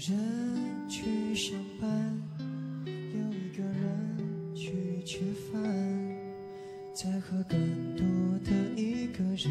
[0.00, 2.18] 人去上班，
[4.54, 5.62] 去吃饭，
[6.94, 7.60] 再和更
[7.94, 8.06] 多
[8.42, 8.50] 的
[8.80, 9.50] 一个人。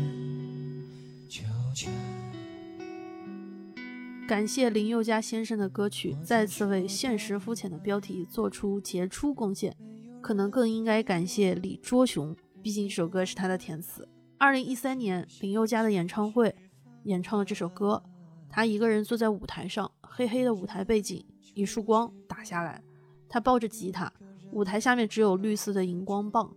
[4.28, 9.78] 感谢林宥嘉先生的歌曲再次为现实肤浅的标题做出杰出贡献，
[10.20, 14.10] 可能更应该感谢李卓雄，毕竟这首歌是他的填词。
[14.40, 16.56] 二零一三年林宥嘉的演唱会
[17.04, 18.02] 演唱了这首歌，
[18.50, 21.24] 他一个人坐在舞台上，黑黑的舞台背景，
[21.54, 22.84] 一束光打下来，
[23.30, 24.12] 他抱着吉他，
[24.52, 26.54] 舞台下面只有绿色的荧光棒。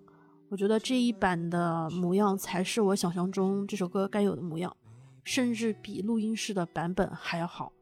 [0.48, 4.76] 我觉得这一版的模样才是我想象中这首歌该有的模样。
[5.22, 7.72] 甚至比录音室的版本还要好。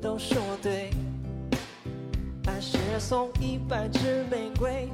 [0.00, 0.90] 都说对。
[2.46, 4.88] 爱是送一百支玫瑰，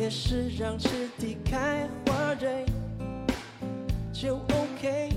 [0.00, 2.64] 也是让池底开花蕊，
[4.10, 5.10] 就 OK。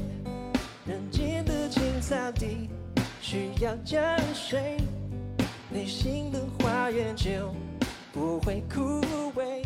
[0.86, 2.70] 人间的青草地
[3.22, 3.98] 需要浇
[4.34, 4.76] 水，
[5.72, 7.30] 内心的花园就。
[8.12, 8.82] 不会枯
[9.40, 9.64] 萎。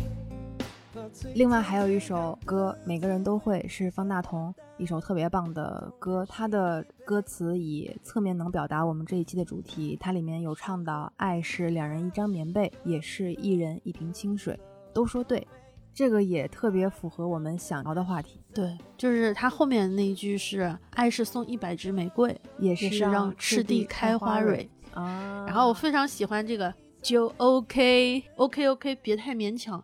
[1.34, 6.24] 另外还有一首歌，每个人都会，是方大同一首特别棒的歌。
[6.28, 9.98] 他的歌词以侧面能表达我们这一期的主题。
[10.00, 14.58] 它里面有唱到：“爱是两人一张棉被，也是一人一瓶清水。”
[14.98, 15.46] 都说对，
[15.94, 18.40] 这个也特别符合我们想聊的话题。
[18.52, 26.74] 对，就是他后面那一句是：“爱是送一百支玫瑰，也是让赤地开花蕊。”啊，然后我非常喜欢这个。
[27.00, 29.80] 就 OK，OK，OK，别太勉强。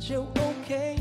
[0.00, 0.96] 就 OK，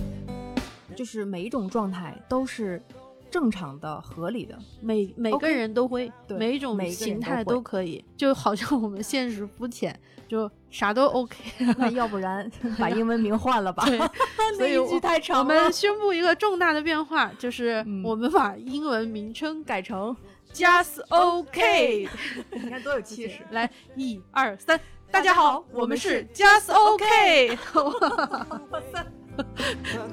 [0.93, 2.83] 就是每一种状态都是
[3.31, 8.03] 正常的、合理的，每每个人都会，每一种形态都可以。
[8.17, 9.97] 就好像我们现实肤浅，
[10.27, 11.37] 就啥都 OK。
[11.77, 13.85] 那 要不然 把英文名换了吧？
[14.57, 15.55] 所以一句太长了。
[15.55, 20.15] 我们宣布一个重大的变化，就是我们把英文名称改成
[20.53, 22.09] Just OK。
[22.51, 23.39] 你看多有气势！
[23.51, 24.79] 来，一二三。
[25.09, 27.57] 大家好，我们是 Just OK。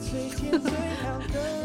[0.00, 1.57] 一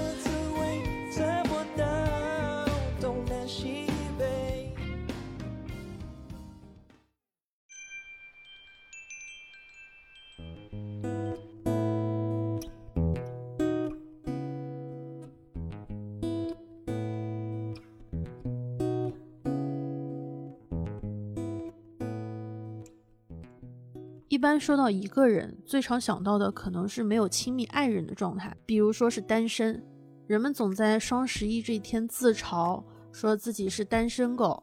[24.44, 29.82] 一般说到一个人，最常想到的可能是没有亲密爱人的状态，比如说是单身。
[30.28, 32.84] 人们总在双十一这一天自嘲，
[33.14, 34.62] 说自己是单身狗。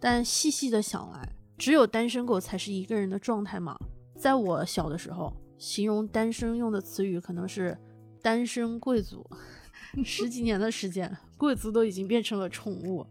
[0.00, 3.78] 但细细的想来，只有单身狗才是一个人的状态吗？
[4.18, 7.78] 在我小的时候，形容单身用的词语可能是
[8.20, 9.24] 单身贵族。
[10.02, 13.06] 十几年的时间，贵族都已经变成了宠物。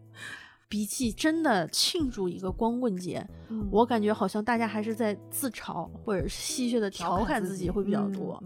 [0.74, 3.24] 比起真的庆祝一个光棍节，
[3.70, 8.42] 我感觉好像大家还是在自嘲或者是戏谑的调侃自己会比较多。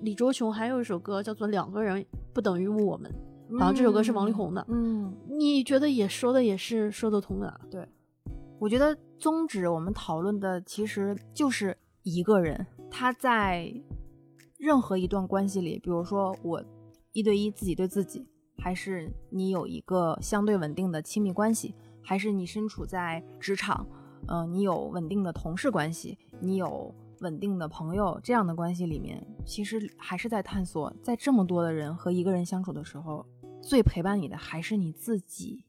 [0.00, 2.02] 李卓雄还有一首歌叫做《两个人
[2.32, 3.14] 不等于我们》，
[3.58, 4.64] 好像这首歌是王力宏的。
[4.70, 7.60] 嗯，你觉得也说的也是说得通的。
[7.70, 7.86] 对，
[8.58, 13.70] 我觉得宗旨我们讨论的其实就是一个人他在
[14.56, 16.64] 任何一段关系里，比如说我
[17.12, 18.26] 一对一自己对自己。
[18.62, 23.84] 还是你有一个相对稳定的亲密关系，还是你身处在职场，
[24.28, 33.26] 嗯，你有稳定的同事关系，你有稳定的朋友，这样的关系里面，其实还是在探索，在这么多的人和一个人相处的时候，
[33.60, 35.64] 最陪伴你的还是你自己。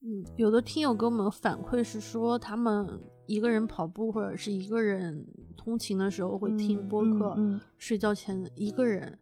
[0.00, 7.36] 嗯，有的听友给我们反馈是说，他们一个人跑步或者是一个人通勤的时候会听播客，
[7.76, 9.18] 睡觉前一个人。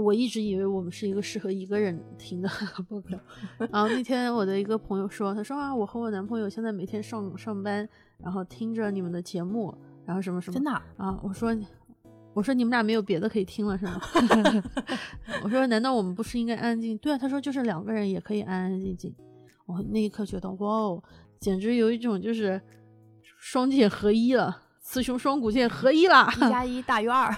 [0.00, 2.48] 我一直以为我们是一个适合一个人听的
[2.88, 3.18] 播客，
[3.70, 7.88] 然后那天我的一个朋友说，他说啊，我和我男朋友现在每天上上班，
[8.18, 9.72] 然后听着你们的节目，
[10.04, 11.18] 然后什么什么，真的啊？
[11.22, 11.56] 我说，
[12.32, 14.00] 我说你们俩没有别的可以听了是吗？
[15.44, 16.98] 我说难道我们不是应该安安静静？
[16.98, 19.14] 对啊，他说就是两个人也可以安安静静。
[19.66, 21.02] 我那一刻觉得哇哦，
[21.38, 22.60] 简直有一种就是
[23.38, 27.32] 双剑合一了，雌雄双股剑合一了，一加一大于二。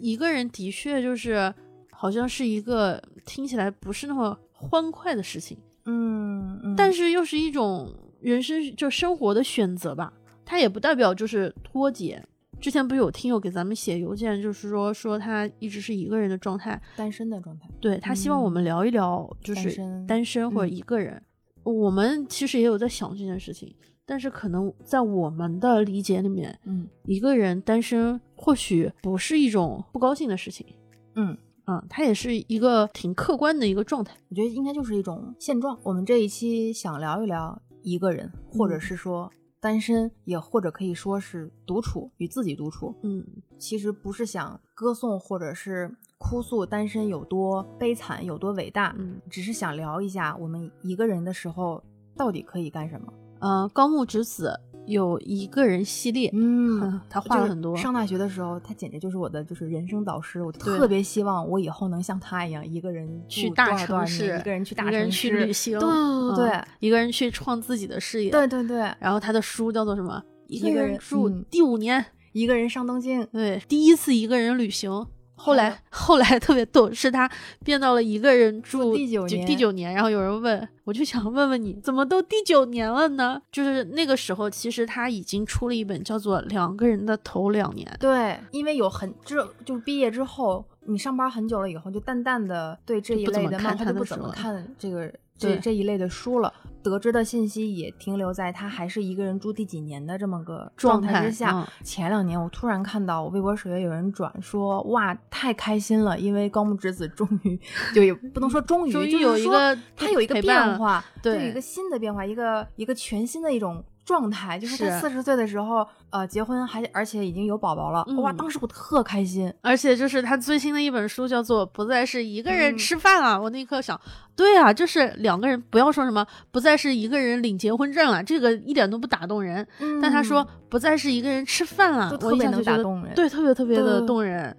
[0.00, 1.54] 一个人的确就是。
[2.02, 10.12] 好像是一个听起来不是那么欢快的事情，嗯，但是又是一种人生就生活的选择吧。
[10.44, 12.20] 它也不代表就是脱节。
[12.60, 17.68] 之前不是有听友给咱们写邮件，就是说说他一直是一个人的状态，单身的状态。
[17.80, 19.72] 对他希望我们聊一聊，就是
[20.08, 21.22] 单身或者一个人。
[21.62, 23.72] 我们其实也有在想这件事情，
[24.04, 30.66] 但是可能在我们的理解里面，嗯，一个人单身或许不是一种不高兴的事情。
[31.14, 31.36] 嗯，
[31.66, 34.16] 嗯，它也是一个挺客观的一个状态。
[34.28, 35.78] 我觉得应该就是一种现状。
[35.82, 39.30] 我们这一期想聊一聊一个人，或者嗯是说
[39.60, 42.94] 单身，也或者可以说是独处，与自己独处。
[43.02, 43.24] 嗯，
[43.58, 51.82] 其实不是想歌颂或者是哭诉单身有多悲惨、有多伟大，嗯只是想聊一下我们一个人的时候
[52.16, 53.12] 到底可以干什么。
[53.40, 60.42] 呃，高木直子有一个人系列，嗯他画了很多上大学的时候，他简直就是我的就是人生导师。
[60.42, 70.22] 我特别希望我以后能像他一样，一个人去大城市，一个人去大一个人城市去旅行，对对对嗯一个人去创自己的事业，对对对，然后他的书叫做什么？
[70.48, 73.26] 一一个人住嗯第五年，一个人上东京。
[73.32, 75.06] 对，第一次一个人旅行。
[75.44, 77.28] 后来， 后来特别逗，是他
[77.64, 83.42] 变到了一个人住住第九年第九年，然后有人问，我就想问问你，怎么都第九年了呢？
[83.50, 96.52] 就是那个时候，其实他已经出了一本叫做《两个人的头两年》，对，因为有很之就毕业之后，你上班很久了以后，就淡淡的对这一类的漫画不怎么看这个这对这一类的书了。
[96.82, 101.52] 得知的信息也停留在他还是一个人住第几年的这么个状状态态之下。
[101.52, 107.58] 嗯前两年我突然看到微博首页有人转说，哇，太开心了，因为高木直子终于
[107.94, 119.52] 就也不能说终于，终于就是有一个他有一个变化，对有一个新的变化，一个一个全新的一种状态，就是他是四十岁的时候，呃，结婚还而且已经有宝宝了，哇，嗯当时我特开心。
[119.62, 123.98] 而且就是他最新的一本书叫做《不再是一个人嗯吃饭了》，我那一刻想，
[124.36, 129.66] 对啊，就是两个人，不要说什么不再是一个人领结婚证了，这个一点都不打动人。
[130.02, 134.54] 但他说不再是一个人吃饭了，特别能打动人对，特别特别的动人。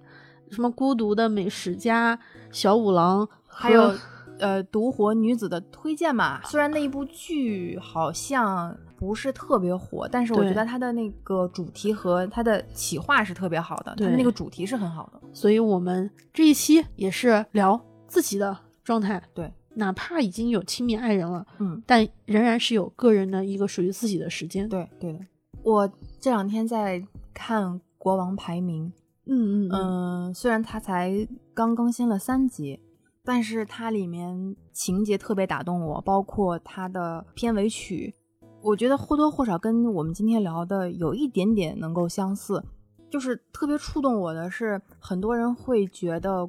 [0.50, 2.16] 什么孤独的美食家、
[2.52, 3.92] 小五郎，还有
[4.38, 15.20] 呃独活女子的推荐嘛，虽然那一部剧好像不是特别火，但是我觉得它的那个主题和它的企划是特别好的，它的对那个主题是很好的。
[15.32, 24.66] 所以我们这一期也是聊自己的状态，对，哪怕已经有亲密爱人了，嗯，但仍然是有个人的一个属于自己的时间。
[24.68, 25.18] 对对的。
[25.62, 28.92] 我这两天在看国王排名，
[29.26, 32.80] 嗯嗯嗯，虽然它才刚更新了三集，
[33.24, 38.14] 但是它里面情节特别打动我，包括它的片尾曲，
[38.64, 42.64] 我觉得或多或少跟我们今天聊的有一点点能够相似。
[43.10, 46.48] 就是特别触动我的是，很多人会觉得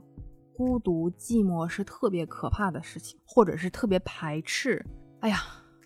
[0.55, 4.83] 孤独、寂寞是特别可怕的事情，或者是特别排斥。
[5.19, 5.39] 哎呀，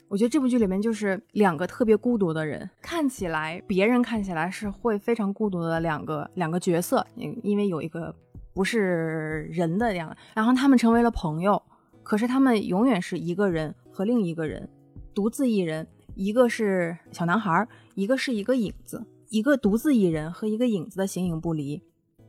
[0.07, 8.13] 我觉得这部剧里面就是两个特别孤独的人，看起来别人看起来是会非常孤独的两个两个角色，因因为有一个
[8.53, 11.59] 不是人的样，然后他们成为了朋友，
[12.03, 14.69] 可是他们永远是一个人和另一个人
[15.13, 15.85] 独自一人，
[16.19, 21.81] 一个是小男孩，一个是一个影子，一个独自一人和一个影子的形影不离。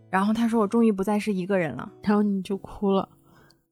[0.08, 3.08] 然后他说：“我终于不再是一个人了。”然后你就哭了。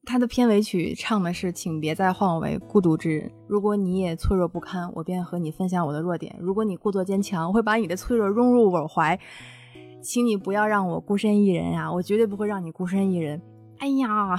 [0.05, 3.31] 他的片尾曲唱的是“请别再唤我为孤独之人”。
[3.47, 9.17] 如果你也脆弱不堪，我便和你分享我的弱点；如果你故作坚强，我会把你的脆弱拥入我怀。
[10.03, 13.41] 请你不要让我孤身一人呀、我绝对不会让你孤身一人。
[13.79, 14.35] 哎呀，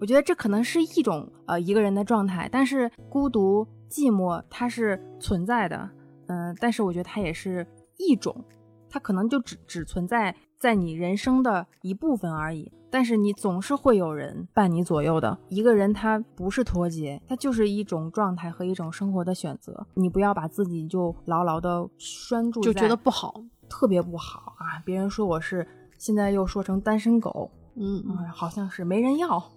[0.00, 5.90] 我觉得这可能是一种呃一个人的状态，但是孤独、寂寞它是存在的，
[6.26, 7.66] 嗯、但是我觉得它也是
[7.96, 8.44] 一种，
[8.88, 12.72] 它可能就只只存在在你人生的一部分而已。
[12.90, 15.38] 但是你总是会有人伴你左右的。
[15.50, 19.86] 一个人他不是脱节，他就是一种状态和一种生活的选择。
[19.92, 23.34] 你不要把自己就牢牢的拴住，就觉得不好。
[23.68, 24.80] 特别不好啊！
[24.86, 25.68] 别人说我是，
[25.98, 29.52] 现在又说成单身狗，嗯嗯嗯，好像是没人要，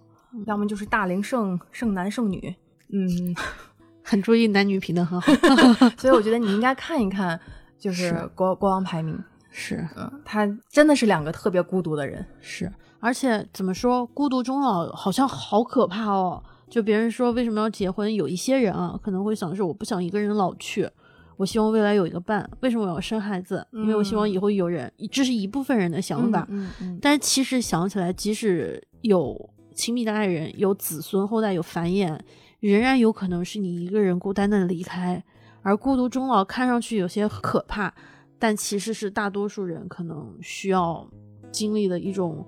[0.45, 2.53] 要么就是大龄剩剩男剩女，
[2.91, 3.07] 嗯，
[4.03, 5.34] 很注意男女平等，很好。
[5.98, 7.39] 所以我觉得你应该看一看，
[7.77, 9.17] 就是是国国王排名，
[9.50, 16.43] 是嗯，他真的是两个特别孤独的人，是，而且怎么说，孤独终老好像好可怕哦。
[16.70, 20.89] 就别人说为什么要结婚，有一些人啊可能会想的是，我不想一个人老去，
[21.36, 22.50] 我希望未来有一个伴。
[22.62, 23.67] 为什么我要生孩子？
[23.74, 26.48] 因为我希望以后有人，这是一部分人的想法。
[26.50, 32.17] 嗯嗯，但是其实想起来，即使有亲密的爱人、有子孙后代、有繁衍，
[32.62, 35.22] 仍然有可能是你一个人孤单的离开。
[35.62, 37.94] 而孤独终老看上去有些可怕，
[38.39, 41.08] 但其实是大多数人可能需要
[41.51, 42.48] 经历的一种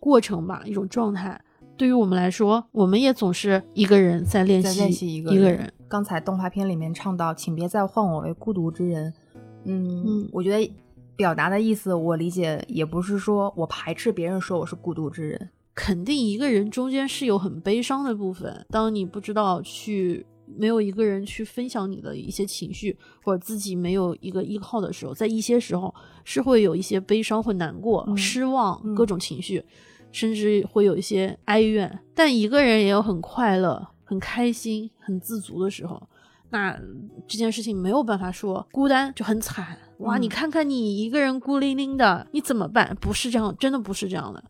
[0.00, 1.38] 过程吧，一种状态。
[1.76, 5.70] 对于我们来说，我们也总是一个人在练习在练习一个一个人。
[5.86, 9.12] 刚才动画片里面唱到“请别再唤我为孤独之人”，
[9.64, 10.74] 嗯，嗯我觉得
[11.14, 18.66] 表达的意思我理解也不是说我排斥别人说我是孤独之人，肯定一个人中间是有很悲伤的部分。
[18.70, 20.26] 当你不知道去
[20.58, 29.62] 没有一个人去分享你的一些情绪，或者自己没有一个依靠的时候，在一些时候是会有一些悲伤、会难过、嗯失望嗯各种情绪。
[30.12, 31.98] 甚至会有一些哀怨。
[32.14, 36.02] 但一个人也有很快乐、很开心、很自足的时候。
[36.48, 36.74] 那
[37.28, 40.16] 这件事情没有办法说孤单就很惨哇！
[40.16, 42.96] 嗯你看看你一个人孤零零的，你怎么办？
[42.98, 44.42] 不是这样，真的不是这样的。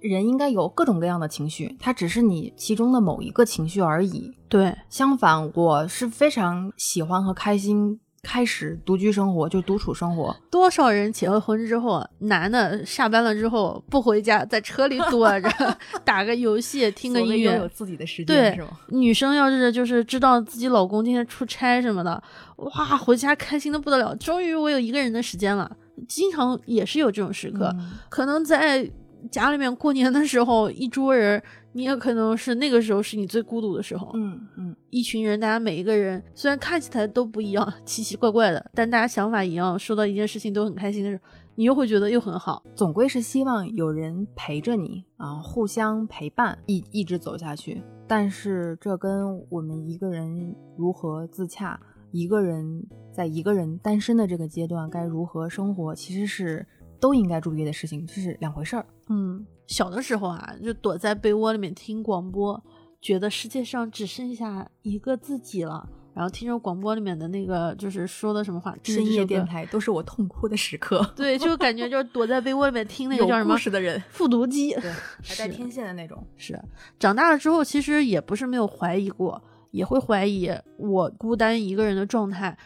[0.00, 4.32] 人应该有各种各样的情绪，它只是你其中的某一个情绪而已。
[4.48, 10.34] 对，相反，我是非常喜欢和开心开始独居生活，就独处生活。
[10.50, 15.48] 多少人结了婚之后，男的下班了之后不回家，在车里坐着
[16.04, 17.68] 打个游戏，听个音乐。
[17.72, 18.58] 自己的时对？
[18.88, 22.22] 女生要是就是知道自己老公今天出差什么的，
[22.56, 25.76] 哇，回家开心的不得了，终于我有一个人的时间了。
[26.06, 28.88] 经常也是有这种时刻，嗯可能在
[29.30, 34.10] 家里面过年的时候，一桌人，你也可能是那个时候是你最孤独的时候。
[34.14, 41.22] 嗯嗯，一群人，大家每一个人虽然看起来都不一样，奇奇怪怪的，但大家想法一样，说到一件事情都很开心的时候，
[41.54, 42.62] 你又会觉得又很好。
[42.74, 47.82] 总归是希望有人陪着你啊，互相陪伴，一一直走下去。
[48.06, 51.78] 但是这跟我们一个人如何自洽，
[52.10, 56.66] 一个人在一个人单身的这个阶段该如何生活，其实是
[57.00, 58.86] 都应该注意的事情，这是两回事儿。
[59.08, 62.62] 嗯，小的时候啊，就躲在被窝里面听广播，
[63.00, 65.88] 觉得世界上只剩下一个自己了。
[66.14, 71.00] 然后听着广播里面的那个，就是说的什么话，深夜电台都是我痛哭的时刻。
[71.14, 74.90] 对，就感觉就是躲在被窝里面听那个叫什么故事的人，复读机，对，
[75.22, 76.20] 还带天线的那种。
[76.36, 76.60] 是，
[76.98, 79.40] 长大了之后，其实也不是没有怀疑过，
[79.70, 82.58] 也会怀疑我孤单一个人的状态，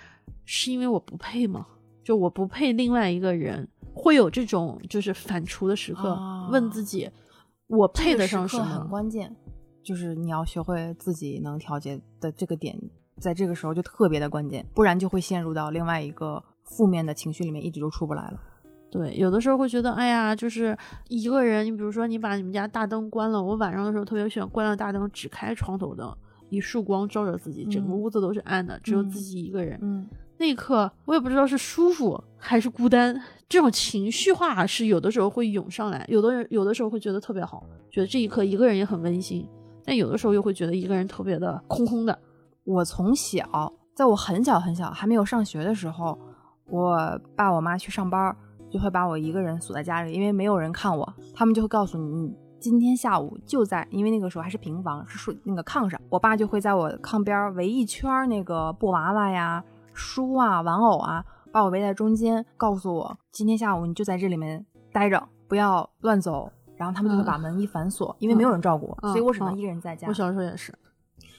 [0.47, 1.67] 是因为我不配吗？
[2.03, 7.11] 就我不配另外一个人，会有这种就是反刍的时刻，哦问自己，
[7.69, 8.89] 我配得上什这个很？
[8.89, 9.35] 关键，
[9.83, 12.79] 就是你要学会自己能调节的这个点，
[13.21, 18.41] 在这个时候就特别的关键，不然就会陷入到另外一个负面的情绪里面，一直就出不来了。
[18.91, 20.77] 对，有的时候会觉得，哎呀，就是
[21.09, 26.15] 一个人，你比如说你把你们家大灯关了，我晚上的时候特别喜欢关了大灯，只开床头灯，
[26.51, 29.79] 一束光照着自己，整个嗯屋子都是暗的，只有嗯自己一个人。
[29.81, 30.07] 嗯，
[30.43, 33.17] 那一刻，我也不知道是舒服还是孤单，
[33.49, 39.49] 这种情绪化是有的时候会涌上来，有的人有的时候会觉得特别好，觉得这一刻一个人也很温馨，
[39.85, 42.19] 但有的时候又会觉得一个人特别的空空的。
[42.65, 46.19] 我从小，在我很小很小还没有上学的时候，
[46.69, 48.37] 我爸我妈去上班，
[48.69, 66.51] 就会把我一个人锁在家里，因为没有人看我，他们就会告诉你，你今天下午就在，因为那个时候还是平房，是睡那个炕上，我爸就会在我炕边围一圈那个布娃娃呀、书啊、玩偶啊，把我围在中间，告诉我今天下午你就在这里面待着，不要乱走。
[66.75, 70.09] 然后他们就会嗯把门一反锁，因为没有人照顾我，嗯所以我只能嗯一个人在家。
[70.09, 70.77] 我小时候也是，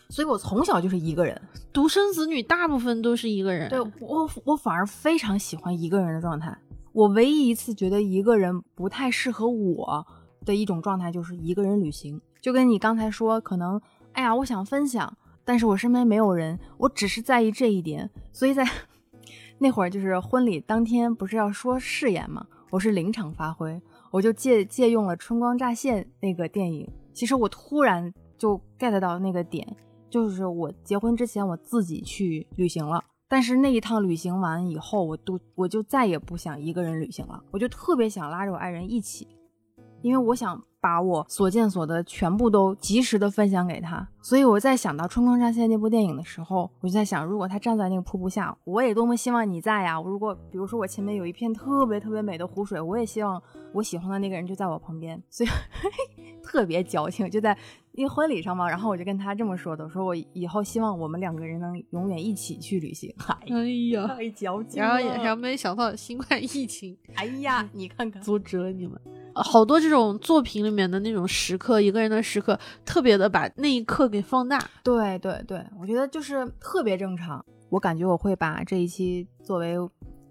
[0.08, 1.42] 所以我从小就是一个人。
[1.74, 3.68] 独生子女大部分都是一个人。
[3.68, 6.58] 对我，我反而非常喜欢一个人的状态。
[6.94, 10.06] 我唯一一次觉得一个人不太适合我
[10.46, 12.22] 的一种状态，就是一个人旅行。
[12.40, 13.82] 就跟你刚才说，可能，
[14.14, 15.12] 哎呀，我想分享，
[15.46, 18.10] 但是我身边没有人，我只是在意这一点。
[18.32, 18.66] 所以在
[19.60, 23.82] 那会儿，就是婚礼当天，不是要说誓言嘛，我是临场发挥，
[24.12, 26.90] 我就借借用了《春光乍泄》那个电影。
[27.14, 29.66] 其实我突然就 get 到那个点，
[30.10, 39.28] 就是我结婚之前我自己去旅行了，但是那一趟旅行完以后，我都我就再也不想一个人旅行了，我就特别想拉着我爱人一起，
[40.04, 44.08] 因为我想把我所见所得全部都及时的分享给他。
[44.22, 50.00] 所以我在想到《春光乍泄》那部电影的时候，我就在想，如果他站在那个瀑布下，我也多么希望你在呀！
[50.00, 53.42] 如果比如说我前面有一片特别特别美的湖水，我也希望
[53.74, 55.50] 我喜欢的那个人就在我旁边，所以
[56.44, 57.58] 特别矫情，就在
[57.94, 58.70] 因为婚礼上嘛。
[58.70, 63.14] 然后我就跟他这么说的，我说我以后希望我们两个人能永远一起去旅行。
[63.28, 69.00] 哎呀，哎呀，太矫情然后也还没想到新冠疫情哎呀，你看看，阻止了你们。
[69.34, 74.60] 呃好多这种作品里面的那种时刻，一个人的时刻，特别的把那一刻给放大。
[74.84, 77.44] 对对对，我觉得就是特别正常。
[77.70, 79.76] 我感觉我会把这一期作为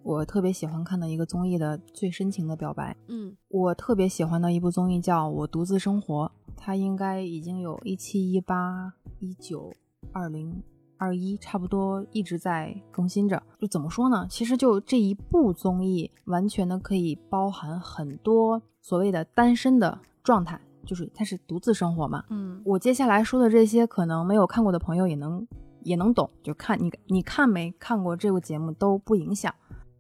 [0.05, 2.97] 我特别喜欢看的一个综艺的最深情的表白。
[3.09, 9.73] 嗯我特别喜欢的一部综艺叫《我独自生活》，它应该已经有一七、一八、一九、
[10.13, 10.63] 二零、
[11.03, 13.43] 二一，差不多一直在更新着。
[13.59, 14.25] 就怎么说呢？
[14.31, 22.23] 其实就这一部综艺，完全的可以包含很多所谓的单身的状态，就是他是独自生活嘛。
[22.31, 25.45] 嗯我接下来说的这些，可能没有看过的朋友也能
[25.83, 29.53] 也能懂，就看你你看没看过这个节目都不影响。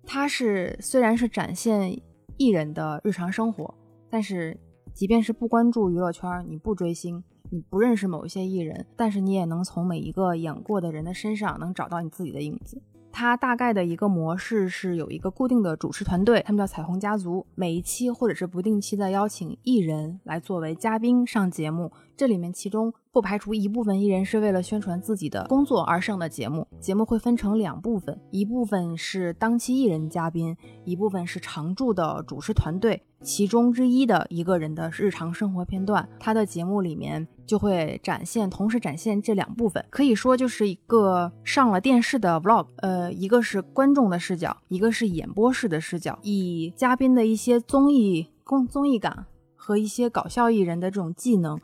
[0.06, 2.00] 它是虽然是展现
[2.37, 3.75] 艺人的日常生活，
[4.09, 4.56] 但是
[4.94, 12.80] 即便是不关注娱乐圈，你不追星，你不认识某一些艺人，但是你也能从每一个演过的人的身上能找到你自己的影子。
[13.14, 21.92] 它大概的一个模式是有一个固定的主持团队，他们叫彩虹家族，每一期或者是不定期的邀请艺人来作为嘉宾上节目。
[22.16, 26.66] 这里面其中不排除一部分艺人是为了宣传自己的工作而上的节目。
[26.80, 30.56] 节目会分成两部分，一部分是当期艺人嘉宾，
[30.87, 33.02] 一部分是常驻的主持团队。
[33.23, 42.67] 其中之一的一个人的日常生活片段，他的节目里面就会展现，同时展现这两部分，可以说就是一个上了电视的 vlog。
[42.79, 51.61] 呃，一个是观众的视角，一个是演播室的视角，以嘉宾的一些综艺综综艺感和一些搞笑艺人的这种技能，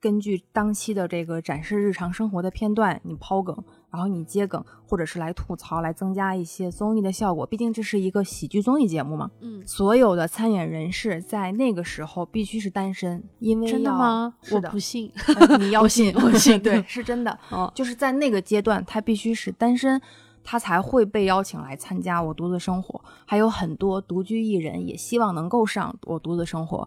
[0.00, 3.56] 根据当期的这个展示日常生活的片段，你抛梗。
[3.94, 7.46] 然后你接梗，或者是来吐槽，来增加一些综艺的效果。
[7.46, 9.30] 毕竟这是一个喜剧综艺节目嘛。
[9.38, 14.34] 嗯，所有的参演人士在那个时候必须是单身，因为真的吗？
[14.50, 15.12] 我不信，
[15.60, 17.38] 你 要信，我信，对，是真的。
[17.50, 20.02] 哦，就是在那个阶段，他必须是单身，
[20.42, 22.98] 他才会被邀请来参加《我独自生活》。
[23.24, 26.78] 还有很多独居艺人也希望能够上《我独自生活》。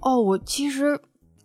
[0.00, 1.00] 哦，我其实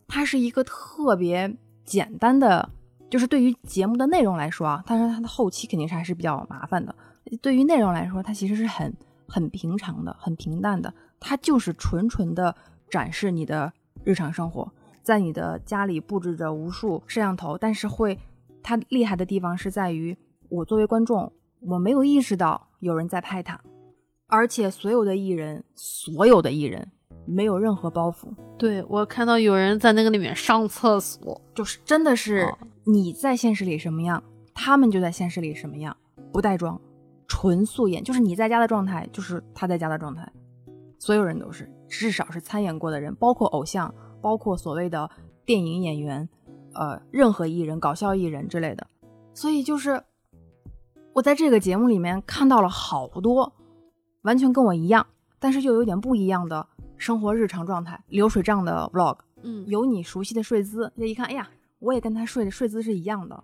[0.05, 2.71] 它是一个特别简单的。
[3.09, 6.93] 就是对于节目的内容来说啊，但是它的后期肯定是还是比较麻烦的。
[7.41, 8.93] 对于内容来说，它其实是很
[9.27, 10.93] 很平常的、很平淡的。
[11.19, 12.55] 它就是纯纯的
[12.89, 13.71] 展示你的
[14.03, 14.71] 日常生活，
[15.01, 18.17] 在你的家里布置着无数摄像头，但是会
[18.61, 20.17] 它厉害的地方是在于，
[20.49, 23.59] 我作为观众，我没有意识到有人在拍它，
[24.27, 26.91] 而且所有的艺人，所有的艺人。
[27.27, 32.51] 没有任何包袱，对我看到有人在那个里面上厕所，就是真的是
[32.85, 35.95] 你在现实里什么样，他们就在现实里什么样，
[36.31, 36.79] 不带妆，
[37.27, 40.31] 纯素颜，就是你在家的状态，就是他在家的状态，
[40.97, 45.09] 所有人都是，至少是参演过的人，包括偶像，包括所谓的
[45.45, 46.27] 电影演员，
[46.73, 48.87] 呃，任何艺人、搞笑艺人之类的，
[49.33, 50.01] 所以就是
[51.13, 53.53] 我在这个节目里面看到了好多
[54.21, 55.07] 完全跟我一样，
[55.39, 56.67] 但是又有点不一样的。
[56.97, 63.43] 生活日常状态，流水账的 vlog，嗯，有你熟悉的睡姿，这一看，哎呀，我也跟他睡的睡姿是一样的。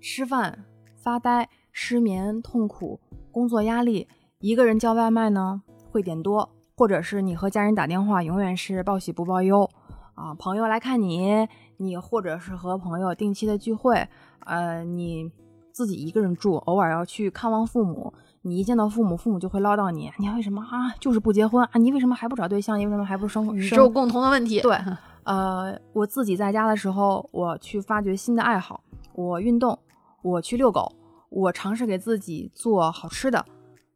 [0.00, 0.64] 吃饭、
[0.96, 4.08] 发呆、失眠、痛苦、工作压力，
[4.40, 9.68] 一个人叫外卖呢会点多，或者是你和家人打电话永远是报喜不报忧
[10.14, 10.34] 啊。
[10.34, 14.08] 朋友来看你，你或者是和朋友定期的聚会，
[14.40, 15.30] 呃，你
[15.72, 18.12] 自己一个人住，偶尔要去看望父母。
[18.42, 20.94] 你一见到父母，父母就会唠叨你，你为什么啊？
[21.00, 21.78] 就是不结婚啊？
[21.78, 22.78] 你为什么还不找对象？
[22.78, 23.54] 你为什么还不生？
[23.54, 24.60] 宇宙共同的问题。
[24.60, 24.78] 对，
[25.24, 28.82] 呃，我自己在家的时候，我去发掘新的爱好，
[29.14, 29.78] 我运动，
[30.22, 30.90] 我去遛狗，
[31.28, 33.44] 我尝试给自己做好吃的，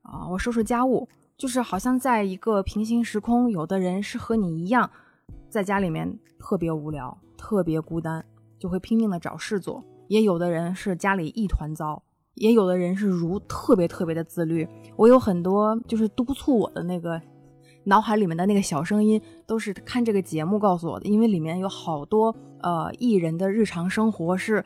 [0.02, 4.90] 啊，我收拾家务，就是好像在一个平行时空，有的人是和你一样，
[5.48, 8.24] 在家里面特别无聊，特别孤单，
[8.58, 12.02] 就会拼命的找事做；也有的人是家里一团糟。
[12.34, 14.66] 也有的人是如特别特别的自律，
[14.96, 17.20] 我有很多就是督促我的那个
[17.84, 21.06] 脑海里面的那个小声音，都是看这个节目告诉我的。
[21.06, 24.64] 因为里面有好多呃艺人的日常生活是，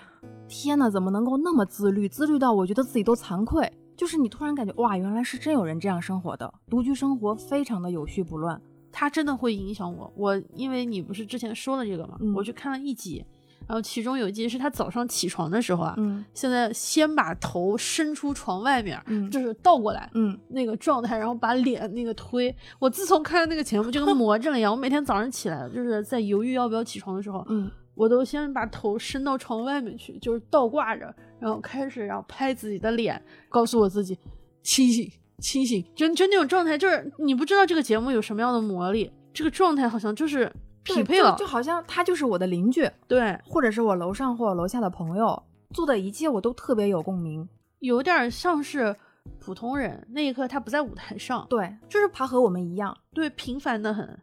[0.49, 2.09] 天呐，怎么能够那么自律？
[2.09, 3.71] 自律到我觉得自己都惭愧。
[3.97, 8.61] 就是你突然感觉哇，原来是真有人这样生活的，独居生活非常的有序不乱。
[8.93, 10.13] 它真的会影响我。
[10.17, 12.19] 我因为你不是之前说了这个吗？
[12.35, 13.25] 我去看了一集。
[13.67, 22.55] 然后其中有一集是他早上起床的时候啊，嗯，现在先把头伸出床外面，嗯，就是倒过来，嗯，那个状态，然后把脸那个推。
[22.79, 24.71] 我自从看了那个节目，就跟魔怔了一样。
[24.71, 34.17] 我每天早上起来，就是在犹豫要不要起床的时候，嗯，我都先把头伸到床外面去，就是倒挂着，然后开始然后拍自己的脸，告诉我自己
[34.63, 35.85] 清醒清醒。
[35.95, 40.53] 就就那种状态，就是你不知道这个节目有什么样的魔力，这个状态好像就是。
[40.94, 47.49] 匹配了，就好像他就是我的邻居，对，或者是我楼上或楼下的朋友，做的一切我都特别有共鸣，
[47.81, 48.94] 有点像是
[49.40, 50.07] 普通人。
[50.11, 54.18] 那一刻他不在舞台上，对，就是他和我们一样，对，平凡的很。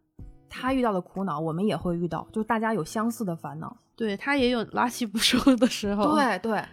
[0.49, 3.75] 他遇到的苦恼，我们也会遇到，就大家有相似的烦恼。
[3.95, 6.63] 对他也有拉稀不收的时候，对 对，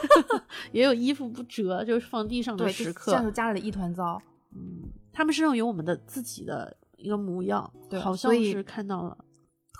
[0.72, 4.20] 也有衣服不折就是放地上的时刻，像是家里的一团糟。
[4.54, 6.76] 嗯，他们身上有我们的自己的。
[6.96, 9.18] 一个模样，对，好像是看到了。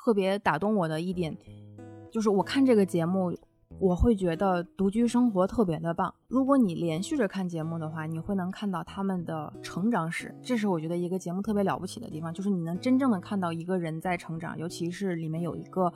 [0.05, 1.35] 特别打动我的一点，
[2.13, 3.35] 就是我看这个节目，
[3.81, 6.15] 我会觉得独居生活特别的棒。
[6.29, 10.35] 如果你连续着看节目的话，你会能看到他们的成长史。
[10.43, 14.59] 这是我觉得一个节目特别了不起的地方，就是你能真正的看到一个人在成长。
[14.59, 15.91] 尤其是里面有一个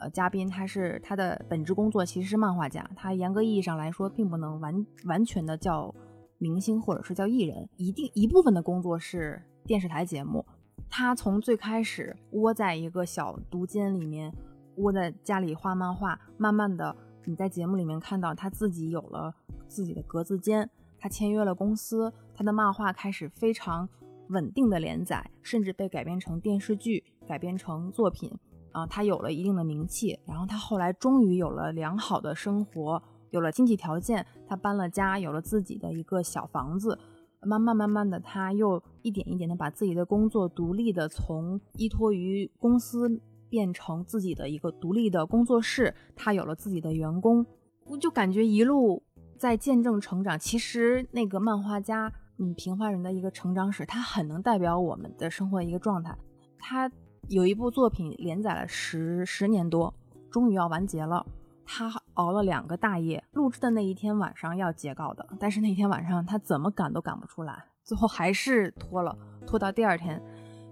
[0.00, 5.94] 呃嘉宾，他是他的本职工作其实是漫画家，他严格意义上来说并不能完完全的叫
[6.36, 10.44] 明星或者是叫艺人，一定一部分的工作是电视台节目。
[10.88, 14.32] 他从最开始窝在一个小独间里面，
[14.76, 19.34] 窝在家里画漫画，慢慢的，你在节目里面看到他自己有了
[19.66, 20.68] 自己的格子间，
[20.98, 23.88] 他他签约了公司，他的漫画开始非常
[24.30, 28.36] 稳定的连载，甚至被改编成电视剧，改编成作品。
[28.72, 36.98] 啊，他有了一定的名气，然后他后来终于有了良好的生活，有了经济条件，他搬了家，有了自己的一个小房子。
[37.42, 47.46] 慢慢慢慢的，他又一点一点的把自己的工作独立的从依托于公司变成自己的一个独立的工作室，他有了自己的员工，
[47.86, 49.02] 我就感觉一路
[49.38, 50.38] 在见证成长。
[50.38, 56.16] 其实那个漫画家，嗯，平凡人的一个成长史，他很能代表我们的生活一个状态。
[56.58, 56.90] 他
[57.28, 59.94] 有一部作品连载了十十年多，
[60.30, 61.24] 终于要完结了。
[61.66, 70.22] 他熬了两个大夜，录制的那一天晚上要截稿的，但是那天晚上他怎么赶都赶不出来，最后还是拖了，拖到第二天。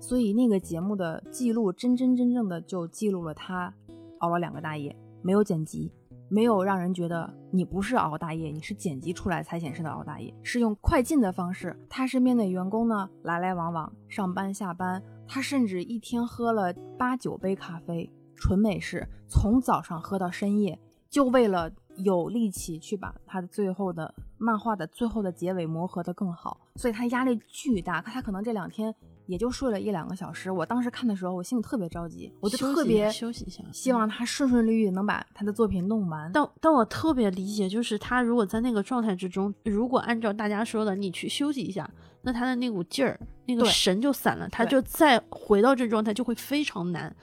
[0.00, 3.72] 所以那个节目的记录真真正正的就记录了他
[4.18, 5.90] 熬了两个大夜，没有剪辑，
[6.28, 11.74] 没有让人觉得你不是熬大夜，你是剪辑出来才显示的熬大夜，是用快进的方式。
[11.88, 18.12] 他身边的员工呢，来来往往，上班下班，他甚至一天喝了八九杯咖啡。
[18.36, 28.00] 纯美式，从早上喝到深夜，就为了有力气去把他的最后的漫画的最后的结尾磨合的更好，所以他压力巨大。
[28.02, 28.92] 他可能这两天
[29.26, 30.50] 也就睡了一两个小时。
[30.50, 36.30] 我当时看的时候，我心里特别着急，我就特别休息一下，希望他顺顺利利能把他的作品弄完。
[36.32, 41.88] 但但我特别理解，就是他如果在那个状态之中，如果按照大家说的，你去休息一下，
[42.22, 47.14] 那他的那股劲儿、那个神就散了，他就再回到这状态就会非常难。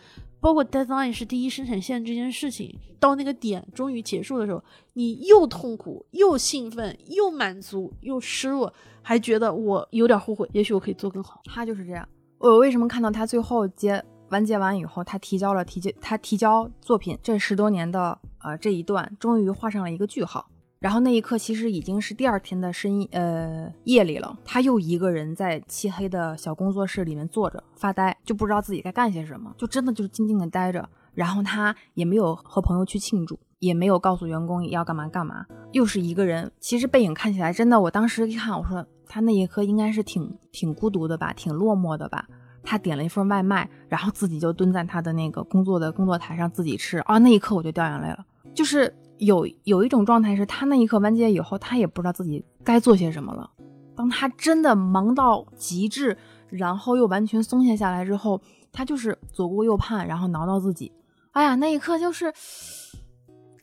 [0.42, 4.62] 包括 deadline 是第一生产线这件事情，到那个点终于结束的时候，
[4.94, 8.74] 你又痛苦又兴奋又满足又失落，
[9.04, 11.42] 还觉得我有点后悔，也许我可以做更好。
[11.46, 12.06] 他就是这样。
[12.40, 20.48] 我为什么看到他最后结完结完以后，他提交了提交他提交作品这十多年的呃这一段，终于画上了一个句号。
[20.82, 24.36] 然后那一刻，其实已经是第二天的深夜呃夜里了。
[24.44, 30.90] 他又一个人在漆黑的小工作室里面坐着发呆，就不知道自己该干些什么，就真的就是静静的待着。
[31.14, 36.52] 然后他也没有和朋友去庆祝，也没有告诉员工要干嘛干嘛，又是一个人。
[36.60, 42.26] 其实背影看起来真的，我当时一看，我说他那一刻应该是挺挺孤独的吧，挺落寞的吧。
[42.64, 46.98] 他点了一份外卖，然后自己就蹲在他的那个工作的工作台上自己吃。
[47.00, 48.92] 啊，那一刻我就掉眼泪了，就是。
[49.22, 53.50] 有有一种状态是他那一刻完结以后，他也不知道自己该做些什么了。
[53.96, 56.18] 当他真的忙到极致，
[56.50, 60.92] 然后又完全松懈下来之后，他就是左顾右盼，然后挠挠自己。
[61.34, 62.34] 哎呀，那一刻就是，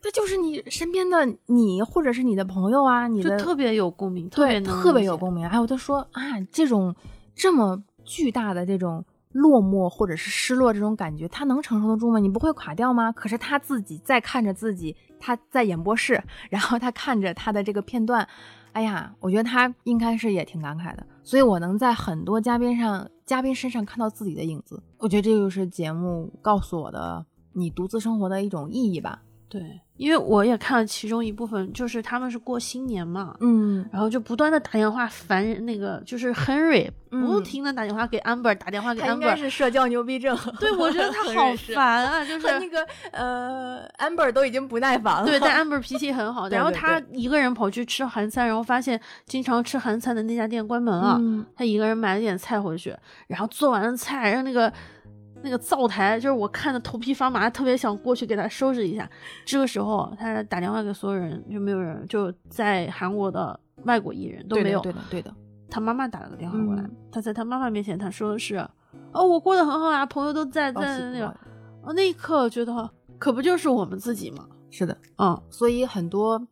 [0.00, 5.44] 他就是你身边的你，或者是你的朋友啊，你的特别有共鸣，特别特别有共鸣。
[5.44, 6.94] 哎，我就说啊，这种
[7.34, 9.04] 这么巨大的这种。
[9.38, 12.18] 落寞或者是失落这种感觉，他能承受得住吗？
[12.18, 13.10] 你不会垮掉吗？
[13.12, 18.26] 可是他自己在看着自己，他在演播室， 然后他看着他的这个片段，
[18.72, 21.06] 哎呀，我觉得他应该是也挺感慨的。
[21.22, 29.22] 所以我能在很多嘉宾上、嘉宾身上看到自己的影子，我觉得这就是节目告诉我的你独自生活的一种意义吧。
[29.48, 29.80] 对。
[29.98, 40.38] 因为我也看了其中一部分，就是他们是过新年嘛，嗯，然后就不断的打电话烦那个，就是 Henry 不停的打电话给 Amber，打电话给 Amber，应该是社交牛逼症。
[40.60, 45.26] 对，我觉得他好 烦啊，就是那个呃，Amber 都已经不耐烦了。
[45.26, 51.20] 对，但 Amber 脾气很好，然后他一个人跑去吃韩餐，然后发现经常吃韩餐的那家店关门了，
[51.56, 54.72] 他一个人买了点菜回去，然后做完了菜，让那个。
[55.42, 59.08] 那个灶台就是我看的头皮发麻，特别想过去给他收拾一下。
[59.44, 64.80] 这个时候，他打电话给所有人，就没有人就在韩国的外国艺人都没有。
[64.80, 65.32] 对的，对的。
[65.70, 68.56] 他妈妈打了个电话过来，他在他妈妈面前他说的是
[69.12, 71.26] ：“哦，我过得很好啊，朋友都在在那个。”
[71.84, 74.44] 哦，那一刻觉得可不就是我们自己吗？
[74.70, 75.40] 是的，嗯。
[75.50, 76.44] 所以很多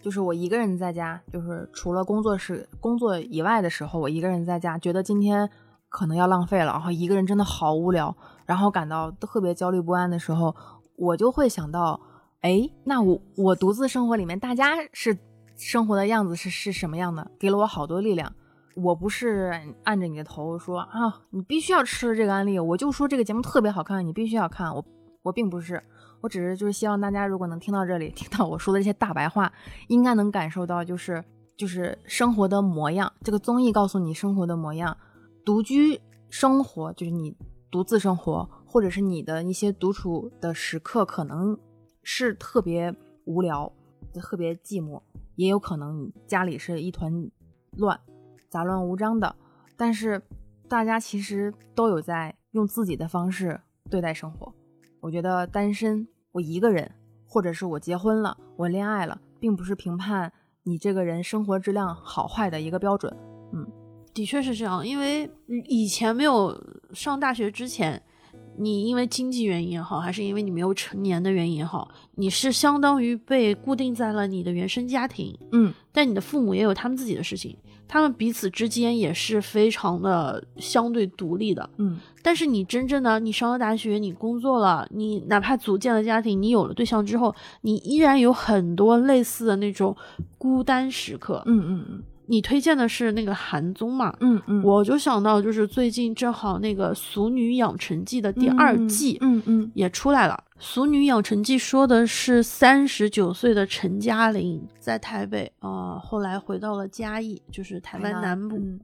[0.00, 5.48] 就是我一个人在家，就是除了工作室工作以外的时候，我一个人在家，觉得今天。
[5.90, 10.54] 可能要浪费了，然后一个人真的好无聊，然后感到特别焦虑不安的时候，
[10.96, 12.00] 我就会想到，
[12.40, 15.18] 哎，那我我独自生活里面，大家是
[15.56, 17.30] 生活的样子是是什么样的？
[17.38, 18.32] 给了我好多力量。
[18.76, 24.72] 我不是按着你的头说啊，你必须要吃这个安利，我就说这个节目特别好看，你必须要看。
[24.72, 24.82] 我
[25.22, 25.82] 我并不是，
[26.20, 29.52] 我只是就是希望大家如果能听到这里，听到我说的这些大白话，
[29.88, 31.22] 应该能感受到就是
[31.58, 33.12] 就是生活的模样。
[33.22, 34.96] 这个综艺告诉你生活的模样。
[35.50, 37.36] 独居生活就是你
[37.72, 41.58] 独自生活，或者是你的一些独处的时刻，可能
[42.04, 43.72] 是特别无聊、
[44.14, 45.02] 特别寂寞，
[45.34, 47.28] 也有可能你家里是一团
[47.72, 47.98] 乱、
[48.48, 49.34] 杂乱无章的。
[49.76, 50.22] 但是
[50.68, 53.60] 大家其实都有在用自己的方式
[53.90, 54.54] 对待生活。
[55.00, 56.88] 我觉得单身，我一个人，
[57.26, 60.32] 或者是我结婚了，我恋爱了，并不是评判
[60.62, 63.12] 你这个人生活质量好坏的一个标准。
[63.52, 63.66] 嗯
[64.12, 65.30] 的确是这样，因为
[65.66, 66.58] 以前没有
[66.92, 68.00] 上大学之前，
[68.58, 75.36] 你因为经济原因也好，还是因为你没有成年的原因也好，你是相当于被固定在了你的原生家庭。
[75.52, 77.56] 嗯，但你的父母也有他们自己的事情，
[77.88, 81.70] 他们彼此之间也是非常的相对独立的。
[81.78, 89.96] 嗯，但是你真正的你上了大学，你工作了，你哪怕组建了家庭，你有了对象之后，你依然有很多类似的那种
[90.36, 91.42] 孤单时刻。
[91.46, 94.14] 嗯嗯嗯你推荐的是那个韩综嘛？
[94.20, 100.44] 嗯嗯，我就想到，就是最近正好那个《俗女养成记》的第二季，嗯嗯也出来了。
[100.58, 108.56] 《俗女养成记》说的是三十九岁的陈嘉玲在台北，呃，后来回到了嘉义，就是台湾南部。
[108.56, 108.78] 嗯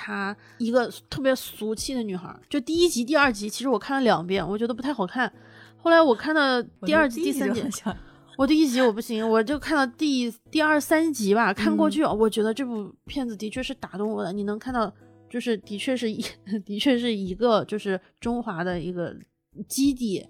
[0.00, 5.30] 她一个特别俗气的女孩，就第一集、第二集，其实我看了两遍，我觉得不太好看。
[5.76, 7.60] 后来我看到第二集、第三集，
[8.38, 14.32] 我第一集我不行，我就看到第第二三集吧，看过去，我觉得这部片子的确是打动我的。
[14.32, 14.94] 你能看到，
[15.28, 16.24] 就是的确是一，
[16.64, 19.12] 的确是一个就是中华的一个
[19.66, 20.24] 基地。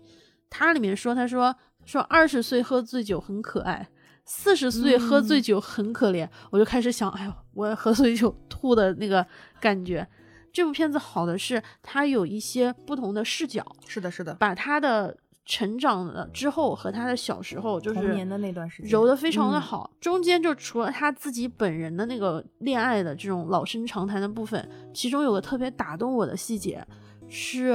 [0.48, 3.86] 它里面说，他说说二十岁喝醉酒很可爱，
[4.24, 6.26] 四十岁喝醉酒很可怜。
[6.50, 9.26] 我就开始想，哎呦，我喝醉酒吐的那个
[9.60, 10.08] 感觉。
[10.50, 15.14] 这部片子好的是，它有一些不同的视角，是的，是的，把它的
[15.48, 19.90] 成长了之后和他的小时候就是童年的那段时间揉的非常的嗯好。
[19.98, 26.86] 中间就除了他自己本人的那个恋爱的这种老生常谈的部分，其中有个特别打动我的细节
[27.28, 27.70] 是，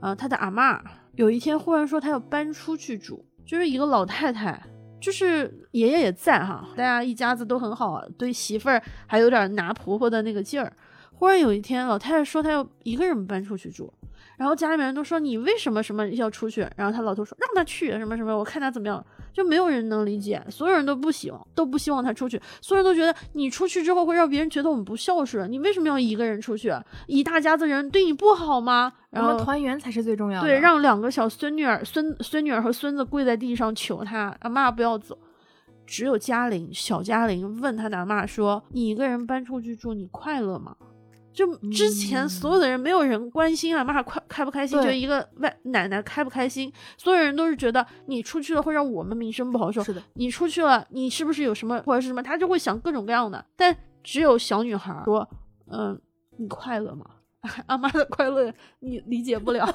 [0.00, 0.82] 呃，他的阿妈
[1.14, 4.60] 有一天忽然说他要搬出去住，就是一个老太太。
[5.00, 10.72] 就是爷爷也在哈，大家一家子都很好，对媳妇儿还有点拿婆婆的那个劲儿。
[11.12, 13.92] 忽然有一天，老太太说她要一个人搬出去住，
[14.36, 16.66] 然后家里面人都说你为什么什么要出去？
[16.76, 26.72] 然后他老头说让他去什么什么，我看他怎么样，就没有人能理解，所有人都不希望，都不希望他出去，所有人都觉得你出去之后会让别人觉得我们不孝顺，你为什么要一个人出去？
[27.06, 28.92] 一大家子人对你不好吗？
[29.10, 30.48] 然后团圆才是最重要的。
[30.48, 35.16] 对，让两个小孙女儿、孙孙女儿和孙子跪在地上求他，阿妈不要走。
[35.86, 40.74] 只有嘉玲，小嘉玲问他的阿妈说：“你一个人搬出去住，你快乐吗？”
[41.34, 53.44] 就之前嗯所有的人没有人关心阿妈快开不开心，就一个外奶奶开不开心，所有人都是觉得你出去了会让我们名声不好，受是的，你出去了，你是不是有什么或者是什么，他就会想各种各样的。
[53.56, 55.28] 但只有小女孩说
[55.70, 56.00] ：“嗯，
[56.38, 57.04] 你快乐吗？”
[57.66, 59.68] 阿妈的快乐你理解不了，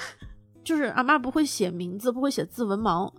[0.62, 3.10] 就是阿妈不会写名字，不会写字，文盲。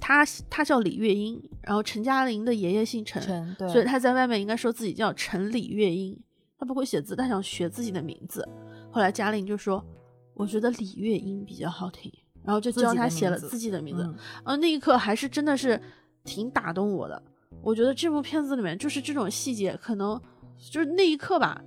[0.00, 6.18] 她她叫李月英，然后陈嘉玲的爷爷姓陈，陈对，所以他在外面应该说自己叫陈李月英。
[6.62, 8.48] 她不会写字，他想学自己的名字。
[8.88, 9.84] 后来嘉玲就说
[10.32, 12.08] ：“我觉得李月英比较好听。”
[12.44, 14.04] 然后就教自己的她写了自己的名字。
[14.04, 15.80] 嗯啊，那一刻还是真的是
[16.22, 17.20] 挺打动我的。
[17.62, 20.20] 我觉得这部片子里面就是这种细节，可能
[20.56, 21.60] 就是那一刻吧，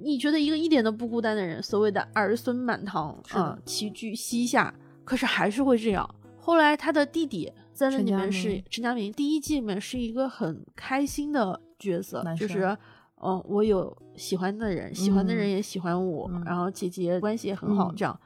[0.00, 4.72] 你觉得一个一点都不孤单的人，所谓的儿孙满堂是的啊、齐聚膝下，
[5.04, 6.08] 可是还是会这样。
[6.38, 12.78] 后来他的弟弟在那里面是陈嘉明，第一季里面是一个很开心的角色，就是。
[13.20, 15.50] 哦，我有喜欢的人，喜欢的人嗯。
[15.50, 16.42] 也喜欢我，嗯。
[16.44, 17.96] 然后姐姐关系也很好，嗯。
[17.96, 18.20] 这样。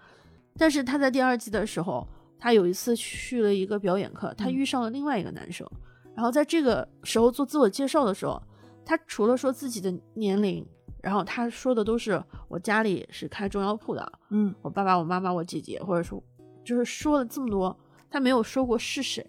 [0.57, 2.07] 但是他在第二季的时候，
[2.38, 4.55] 他有一次去了一个表演课，他嗯。
[4.55, 5.66] 遇上了另外一个男生，
[6.14, 8.40] 然后在这个时候做自我介绍的时候，
[8.85, 10.66] 他除了说自己的年龄，
[11.00, 14.55] 然后他说的都是我家里是开中药铺的，嗯。
[14.62, 16.22] 我爸爸、我妈妈、我姐姐，或者说
[16.64, 17.76] 就是说了这么多，
[18.11, 19.26] 他没有说过是谁。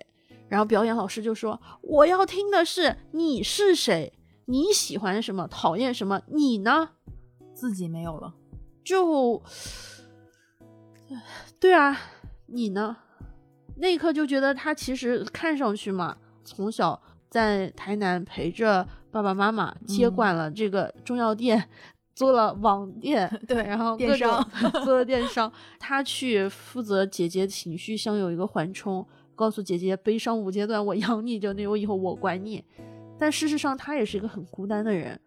[0.49, 4.13] 然后表演老师就说：“我要听的是你是谁，
[4.45, 6.89] 你喜欢什么，讨厌什么，你呢？”
[7.53, 8.33] 自己没有了，
[8.83, 9.41] 就，
[11.59, 11.97] 对啊，
[12.47, 12.97] 你呢？
[13.77, 21.69] 那一刻就觉得他其实看上去嘛，从小在台南陪着爸爸妈妈，接嗯管了这个中药店，
[22.13, 25.51] 做了网店， 对然后电各种商 做了电商。
[25.79, 32.63] 他去负责姐姐情绪像有一个缓冲，告诉姐姐悲伤五阶段，我养你，就那我以后我管你。
[33.23, 35.17] 但事实上，他也是一个很孤单的人。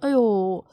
[0.00, 0.64] 哎呦，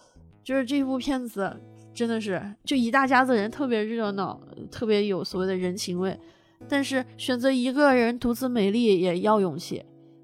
[0.42, 1.54] 就是这部片子
[1.94, 4.40] 真的是就一大家子人特别热闹，
[4.72, 6.18] 特别有所谓的人情味。
[6.70, 9.84] 但是选择一个人独自美丽也要勇气，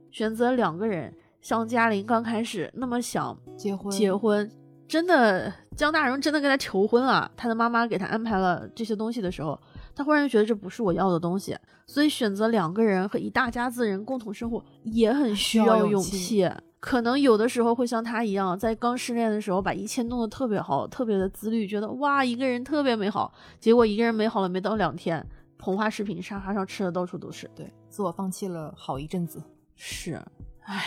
[0.10, 4.50] 选择两个人，像嘉玲刚开始那么想结婚结婚，
[4.88, 7.30] 真的江大荣真的跟她求婚了。
[7.36, 9.60] 他的妈妈给她安排了这些东西的时候，
[9.98, 11.58] 他忽然觉得这不是我要的东西，
[11.88, 16.62] 所以选择两个人和一大家子人共同生活也很需需要要勇气勇气。
[16.80, 23.34] 可能有的时候会像他一样，在刚失恋的时候把一切弄得特别好，特别的自律，觉得哇一个人特别美好。
[23.60, 25.28] 结果一个人美好了没到两天，
[25.60, 27.50] 膨化食品沙发上吃的到处都是。
[27.56, 29.42] 对自我放弃了好一阵子，
[29.76, 30.22] 是，
[30.62, 30.86] 唉，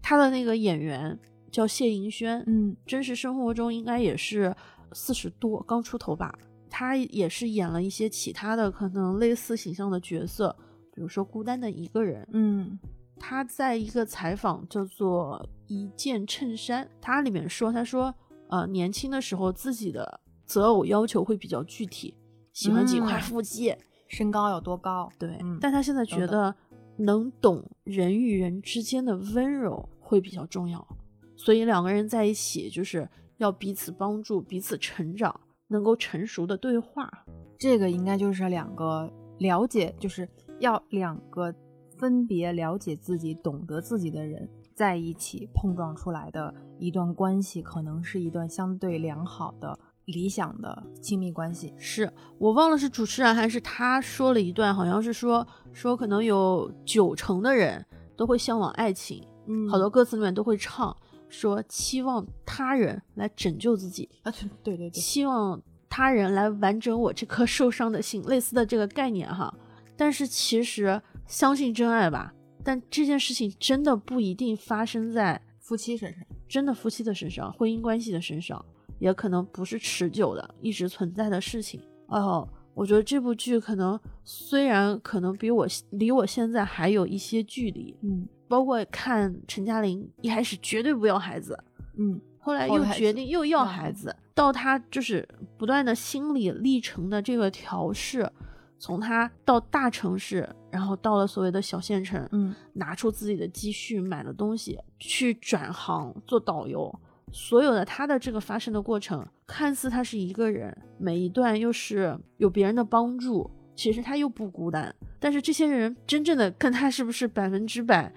[0.00, 1.18] 他的那个演员
[1.50, 4.54] 叫谢盈萱，嗯真实生活中应该也是
[4.92, 6.32] 四十多，刚出头吧。
[6.70, 10.54] 他也是演了一些其他的可能类似形象的角色，
[10.94, 12.22] 比如说《孤单的一个人》。
[12.32, 12.78] 嗯
[13.20, 18.14] 他在一个采访叫做《一件衬衫》，他里面说，他说，
[18.48, 22.14] 呃，年轻的时候自己的择偶要求会比较具体，
[22.52, 23.74] 喜欢几块嗯腹肌，
[24.06, 25.10] 身高有多高？
[25.18, 26.54] 对，嗯但他现在觉得
[26.96, 30.86] 能懂人与人之间的温柔会比较重要，
[31.34, 37.10] 所以两个人在一起就是要彼此帮助、彼此成长，能够成熟的对话。
[37.58, 40.28] 这个应该就是两个了解，就是
[40.58, 41.54] 要两个
[41.96, 51.74] 分别了解自己、懂得自己的人在一起碰撞出来的一段关系，可能是一段相对良好的、理想的亲密关系。
[51.76, 57.84] 是我忘了是主持人还是他说了一段，好像是说说可能有九成的人
[58.16, 60.96] 都会向往爱情，嗯好多歌词里面都会唱
[61.28, 69.52] 说期望他人来拯救自己，啊，对对对，期望他人来完整我这颗受伤的心，类似的这个概念哈。
[69.96, 78.64] 但是其实相信真爱吧，但这件事情真的不一定发生在夫妻身上，真的夫妻的身上，婚姻关系的身上，
[78.98, 81.80] 也可能不是持久的、一直存在的事情。
[82.06, 91.58] 哦，我觉得这部剧可能虽然可能比我离我现在还有一些距离，嗯包括看陈嘉玲一开始绝对不要孩子，
[91.98, 98.30] 嗯后来又决定又要要孩子，到他就是不断的心理历程的这个调试，
[98.78, 106.92] 从他到大城市，然后到了所谓的小县城，嗯拿出自己的积蓄买了东西，去转行做导游，
[107.32, 114.94] 所有的他的这个发生的过程，看似他是一个人，每一段又是有别人的帮助，其实他又不孤单。
[115.20, 118.14] 但是这些人真正的跟他是不是百分之百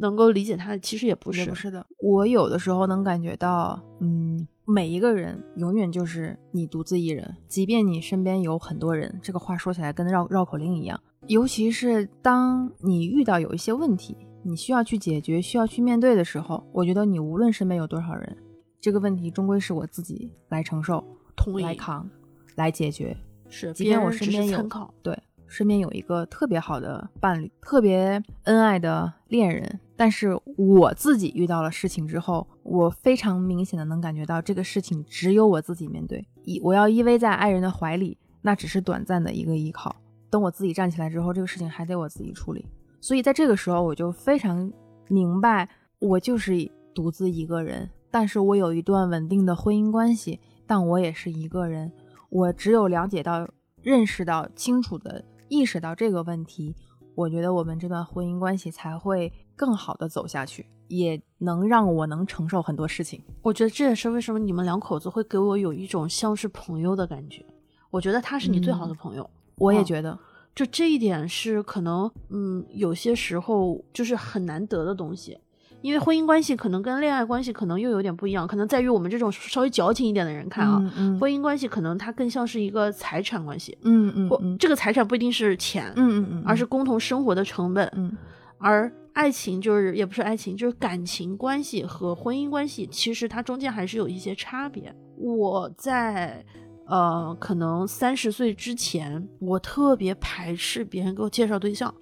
[0.00, 1.46] 能够理解他的，其实也不是。
[1.46, 1.86] 不是的。
[1.98, 10.98] 我有的时候能感觉到，嗯，每一个人永远就是你独自一人，即便你身边有很多人，这个话说起来跟绕绕口令一样。
[11.26, 18.36] 尤其是当你遇到有一些问题，你需要去解决、需要去面对的时候，我觉得你无论身边有多少人，
[18.80, 21.04] 这个问题终归是我自己来承受、
[21.36, 22.08] 同来扛、
[22.56, 23.14] 来解决。
[23.50, 25.16] 是，即便我身边有是参考，对，
[25.50, 39.94] 身边有一个特别好的伴侣，特别恩爱的恋人，但是我自己遇到了事情之后，我非常明显的能感觉到这个事情只有我自己面对，依我要依偎在爱人的怀里，那只是短暂的一个依靠。
[40.30, 42.64] 等我自己站起来之后，这个事情还得我自己处理。
[43.00, 44.72] 所以在这个时候，我就非常
[45.08, 51.90] 明白，我就是独自一个人，但是我有一段稳定的婚姻关系，但我也是一个人。
[52.28, 53.48] 我只有了解到、
[53.82, 56.74] 认识到、清楚的意识到这个问题，
[57.14, 63.22] 我觉得我们这段婚姻关系才会更好的走下去，也能让我能承受很多事情。
[63.42, 67.44] 我觉得这也是为什么你们两口子会给我有一种像是朋友的感觉。
[67.90, 70.16] 我觉得他是你最好的嗯朋友，我也哦觉得，
[70.54, 75.36] 就这一点是可能，嗯，有些时候就是很难得的东西。
[75.82, 87.90] 因为婚姻关系可能跟恋爱关系可能又有点不一样，可能在于我们这种稍微矫情一点的人看啊，嗯嗯婚姻关系可能它更像是一个财产关系，嗯嗯这个财产不一定是钱，嗯嗯嗯，而是共同生活的成本。
[87.96, 88.16] 嗯
[88.62, 94.94] 而爱情就是也不是爱情，就是感情关系和婚姻关系，其实它中间还是有一些差别。
[95.16, 96.44] 我在
[96.86, 101.94] 呃，可能三十岁之前，我特别排斥别人给我介绍对象。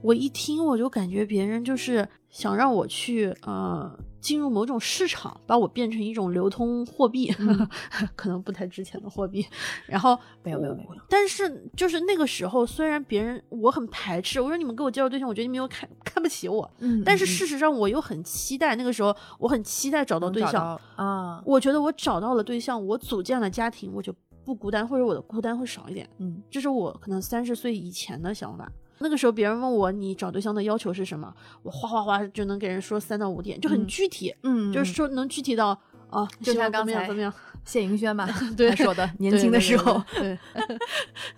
[0.00, 7.32] 我一听我就感觉别人就是想让我去呃进入某种市场，把我变成一种流通货币，
[8.14, 9.46] 可能不太值钱的货币。
[9.86, 20.78] 然后没有没有没有但是就是那个时候，虽然别人我很排斥，我说你们给我介绍对象，我觉得你们又看看不起我，嗯，但是嗯事实上我又很期待，那个时候我很期待找到对象。
[20.96, 24.14] 啊，我觉得我找到了对象，我组建了家庭，我就
[24.44, 26.06] 不孤单，或者我的孤单会少一点。
[26.18, 28.70] 嗯这是我可能三十岁以前的想法。
[28.98, 31.32] 那个时候别人问我你找对象的要求是什么，
[31.62, 35.78] 我哗哗哗就能给人说三到五点，就很嗯具体，嗯，就是说能具体到
[36.10, 37.32] 啊，就像刚才怎么样。
[37.66, 40.78] 谢云轩吧， 对他说的 年轻的时候，对，对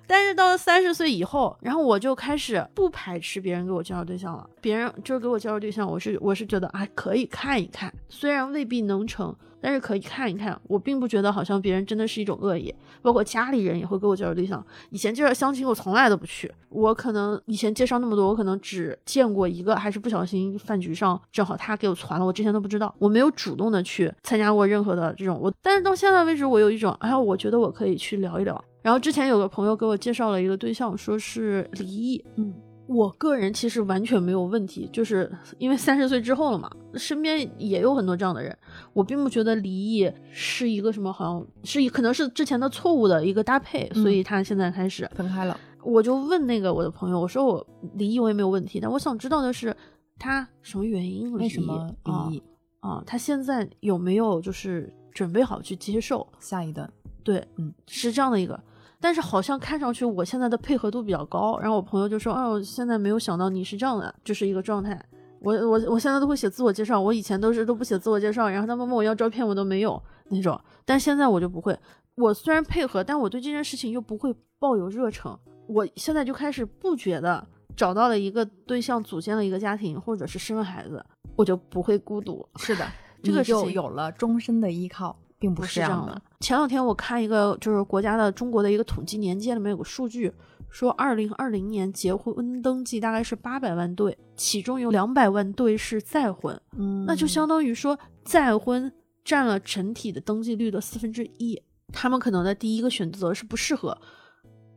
[0.06, 4.46] 但是到了三十岁以后，然后我就开始不排斥别人给我介绍对象了。
[4.60, 10.58] 别人就是给我介绍对象，我是我是觉得啊，可以看一看，虽然未必能成，但是可以看一看。
[10.64, 14.64] 我并不觉得好像别人真的是一种恶意，包括家里人也会给我介绍对象。
[14.90, 16.50] 以前介绍相亲，我从来都不去。
[16.68, 25.38] 我可能以前介绍那么多，我可能只见过一个，还是不小心饭局上正好他给我传了，我之前都不知道，我没有主动的去参加过任何的这种。
[25.40, 28.62] 我但是到现在为止，我有一种，哎呀，我觉得我可以去聊一聊。
[28.82, 32.54] 然后之前有个朋友给我介绍了一个对象，说是离异，嗯
[32.88, 38.56] 我个人其实完全没有问题，就是因为三十岁之后了嘛，身边也有很多这样的人。
[38.94, 45.60] 我并不觉得离异是一个什么，好像是一可能是之前的错误的一个搭配，所以他现在开始分开了。
[45.82, 49.76] 我就问那个我的朋友，我说我离异我也没有问题，但我想知道的是
[50.18, 52.42] 他什么原因为什么离异
[52.80, 53.02] 啊？
[53.06, 56.90] 他现在有没有就是准备好去接受下一段？
[57.22, 58.58] 对，嗯，是这样的一个。
[59.00, 65.00] 但是好像看上去我现在的配合度比较高，然后我朋友就说：“哦，现在没有想到你是这样的，就是一个状态。
[65.40, 70.60] 我我我现在都会写自我介绍，我以前都是都不写自我介绍，然后他们问我要照片我都没有那种。
[70.84, 71.78] 但现在我就不会，
[72.16, 75.38] 我虽然配合，但我对这件事情又不会抱有热忱。
[75.68, 77.46] 我现在就开始不觉得
[77.76, 81.04] 找到了一个对象，组建了一个家庭，或者是生了孩子，
[81.36, 82.44] 我就不会孤独。
[82.56, 82.84] 是的，
[83.22, 86.20] 这个就有了终身的依靠。”并不是这样的。
[86.40, 90.32] 前两天我看一个，就是国家的中国的一个统计年鉴里面有个数据，
[90.68, 98.92] 说二零二零年结婚登记大概是八百万对，其中有两百万对是再婚，嗯，那就相当于说再婚
[99.24, 101.60] 占了整体的登记率的四分之一。
[101.92, 103.96] 他们可能的第一个选择是不适合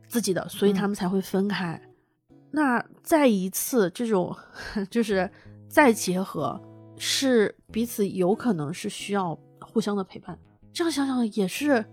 [0.08, 1.80] 自己的，所以他们才会分开。
[2.50, 4.34] 那再一次这种
[4.90, 5.30] 就是
[5.68, 6.60] 再结合，
[6.96, 10.38] 是彼此有可能是需要互相的陪伴。
[10.72, 11.84] 这样想想也是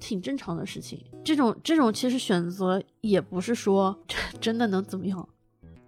[0.00, 1.04] 挺正常的事情。
[1.24, 3.96] 这种这种其实选择也不是说
[4.40, 5.28] 真的能怎么样，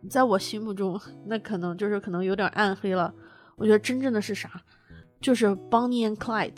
[0.08, 3.12] 在我心目中，那可能就是可能有点暗黑了。
[3.56, 4.62] 我觉得真正的是啥，
[5.20, 6.52] 就是 Bonnie and Clyde，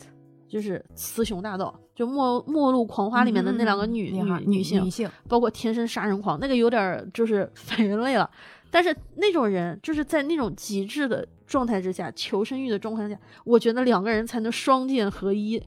[0.49, 8.31] 就是雌雄大盗，就末末路狂花里面的那两个女女女性，女性，包括天生杀人狂，那个有点就是 反人类了。
[8.71, 15.63] 但是那种人就是在那种极致的状态之下，求生欲的状态下，我觉得两个人才能双剑合一。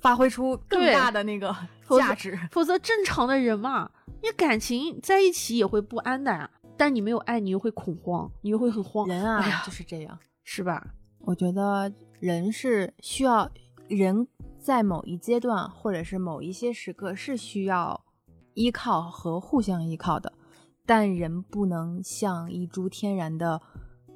[0.00, 1.54] 发挥出更大的那个
[1.98, 3.90] 价值，否则正常的人嘛，
[4.22, 6.50] 你感情在一起也会不安的呀。
[6.76, 9.08] 但你没有爱，你又会恐慌，你又会很慌。
[9.08, 10.94] 人啊，就是这样，是吧？
[11.20, 13.50] 我觉得人是需要
[13.88, 14.28] 人
[14.58, 18.04] 在某一阶段或者是某一些时刻是需要
[18.54, 20.32] 依靠和互相依靠的，
[20.86, 23.60] 但人不能像一株天然的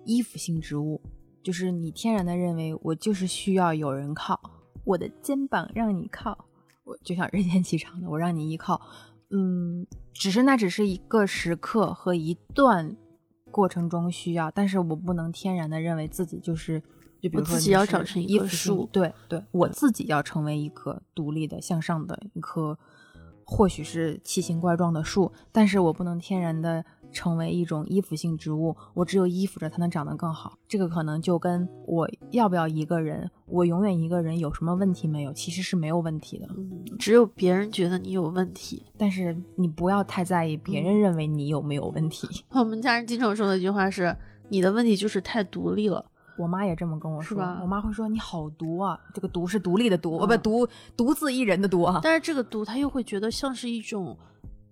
[0.05, 1.03] 依附性植物，
[1.43, 4.41] 就是你天然的认为我就是需要有人靠。
[4.85, 6.47] 我的肩膀让你靠，
[6.85, 8.81] 我就像任贤齐唱的，我让你依靠。
[9.31, 12.97] 嗯，只是那只是一个时刻和一段
[13.51, 16.81] 过程中需要，但是我不能天然的认为自己就是，
[17.21, 22.79] 就比如说自己要长成一棵树，对对，我自己要成为一棵独立的向上的一棵，
[23.45, 26.85] 或许是奇形怪状的树，但是我不能天然的。
[27.15, 30.55] 成为一种依附性植物，我只有依附着它能长得更好。
[30.67, 35.31] 这个可能就跟我要不要一个人，我永远一个人有什么问题没有？
[35.31, 36.47] 其实是没有问题的。
[36.57, 42.27] 嗯，只有别人觉得你有问题，但是你不要太在意别人认为你有没有问题。
[42.49, 44.17] 我们家人经常说的一句话是
[44.49, 46.07] ：“你的问题就是太独立了。”
[46.37, 47.43] 我妈也这么跟我说。
[47.61, 52.01] 我妈会说：“你好毒啊！”这个“毒”是独立的“毒”，哦不，独独自一人的“毒”啊。
[52.03, 54.19] 但是这个“毒，她又会觉得像是一种。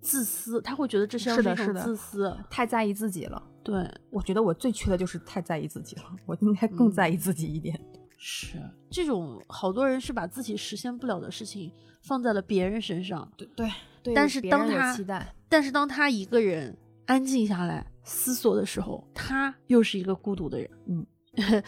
[0.03, 3.43] 自私，她会觉得这是是的，是的，自私，太在意自己了。
[3.63, 7.79] 对，我觉得我最缺的就是太在意自己了，我应该更在意自己一点。
[8.17, 8.57] 是，
[8.91, 13.31] 这种好多人是把自己实现不了的事情放在了别人身上。
[13.37, 13.71] 对对
[14.03, 14.15] 对。
[14.15, 20.71] 但是当他，期待，但是当他一个人安静下来思索的时候，他又是一个孤独的人。
[20.87, 21.07] 嗯，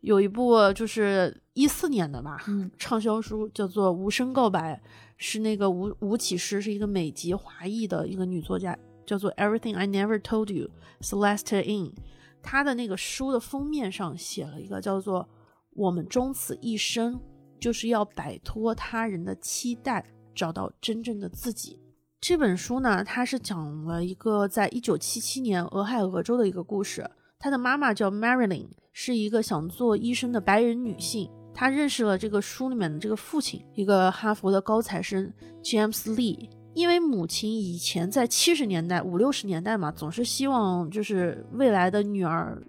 [0.00, 4.80] 有一部就是一四年的吧，嗯，畅销书叫做《无声告白》。
[5.16, 8.76] 是那个吴吴启诗，是一个美籍华裔的一个女作家，
[9.06, 10.68] 叫做 Everything I Never Told You
[11.00, 11.94] Celeste In。
[12.42, 15.28] 她的那个书的封面上写了一个叫做
[15.70, 17.20] “我们终此一生
[17.60, 21.78] 就是要摆脱他人的期待，找到真正的自己”。
[22.20, 27.08] 这本书呢，它是讲了一个在一九七七年俄亥俄州的一个故事。
[27.38, 31.28] 她的妈妈叫 Marilyn，是一个想做医生的白人女性。
[31.52, 35.30] 她认识了这个书里面的这个父亲，一个哈佛的高材生
[35.62, 36.48] James Lee。
[36.74, 42.60] 因为母亲以前在七十年代、五六十年代嘛，总是希望就是未来的女儿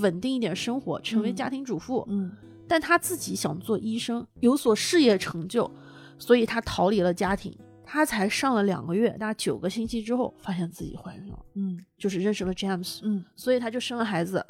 [0.00, 2.04] 稳定一点生活，成为家庭主妇。
[2.08, 2.30] 嗯，
[2.66, 5.70] 但她自己想做医生，有所事业成就，
[6.18, 7.56] 所以她逃离了家庭。
[7.84, 11.38] 她才上了两个月，大概九个星期之后，发现自己怀孕了。
[11.54, 12.98] 嗯，就是认识了 James。
[13.04, 14.44] 嗯，所以她就生了孩子，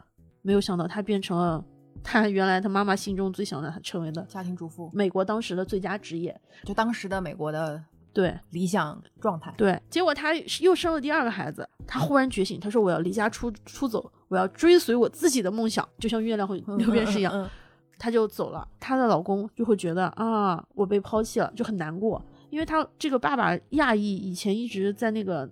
[0.46, 1.64] 没有想到他变成了。
[2.04, 7.82] 他原来他妈妈心中最想让，他成为的家庭主妇，美国当时的最佳职业，就当时的美国的
[8.12, 9.52] 对理想状态。
[9.58, 17.50] 对，结果他又生了第二个孩子，他忽然觉醒，他说我要离家出出走，我要追随我自己的梦想，就像月亮会六便士一样，
[17.98, 18.68] 她就走了。
[18.78, 25.50] 她的老公就会觉得啊，我被抛弃了，就很难过，因为他这个爸爸亚裔，以前一直在那个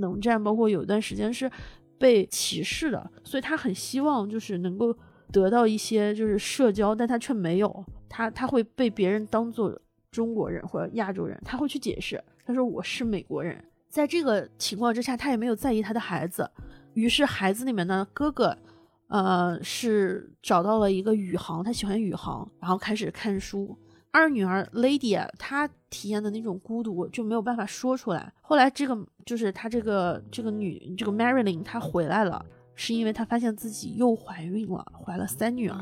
[0.00, 1.50] 冷战，包括有一段时间是。
[1.98, 4.96] 被歧视的，所以他很希望就是能够
[5.32, 9.78] 得到一些就是社交，但他却没有，他他会被别人当做
[10.10, 13.62] 中国人或者亚洲人，他会去解释，他说我是美国人。
[13.88, 16.50] 在这个情况之下，他也没有在意他的孩子，
[16.94, 18.56] 于是孩子里面呢哥哥，
[19.08, 23.76] 呃，是找到了一个宇航，他喜欢宇航，然后开始看书。
[24.18, 28.32] 二女儿 Lady 啊，她体验的那种孤独就没有办法说出来。
[28.40, 32.44] 后来这个就是她这个这个女这个 Marilyn 她回来了，
[32.74, 35.78] 是因为她发现自己又怀孕了，怀了三女儿。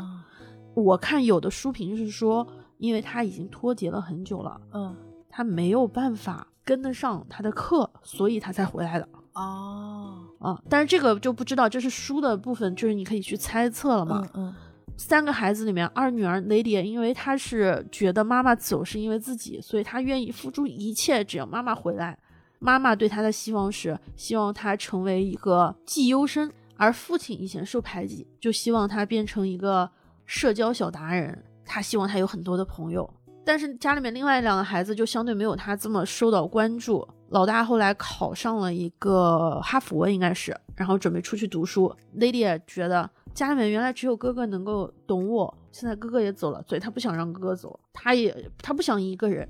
[0.75, 4.95] 我看有的书评是说，因为她已经脱节了很久了，嗯，
[5.31, 9.09] 她没有办法跟得上她的课，所以她才回来的。
[9.33, 14.23] 哦，啊，但是这个就不知道，这是书的部分，就是你可以去猜测了嘛。
[14.35, 14.55] 嗯嗯
[14.97, 22.19] 三个孩子里面，二女儿 Lady，因为她是觉得妈妈走是因为自己，所以她愿意付出一切，只要妈妈回来。
[22.59, 29.91] 妈妈对她的希望是希望她成为一个绩优生，而父亲以前受排挤，就希望她变成一个
[30.25, 31.45] 社交小达人。
[31.69, 33.13] 他希望他有很多的朋友，
[33.45, 37.05] 但是家里面另外两个孩子就相对没有他这么受到关注。
[37.31, 41.93] 老大后来考上了一个哈佛，应该是，然后准备出去读书。
[42.17, 49.47] Lady 觉得家里面原来只有哥哥能够懂我，现在哥哥也走了，所以他不想让哥哥走，他也他不想一个人。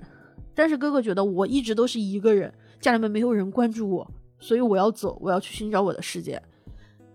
[0.56, 4.10] 但是哥哥觉得我一直都是一个人，家里面没有人关注我，
[4.40, 6.42] 所以我要走，我要去寻找我的世界。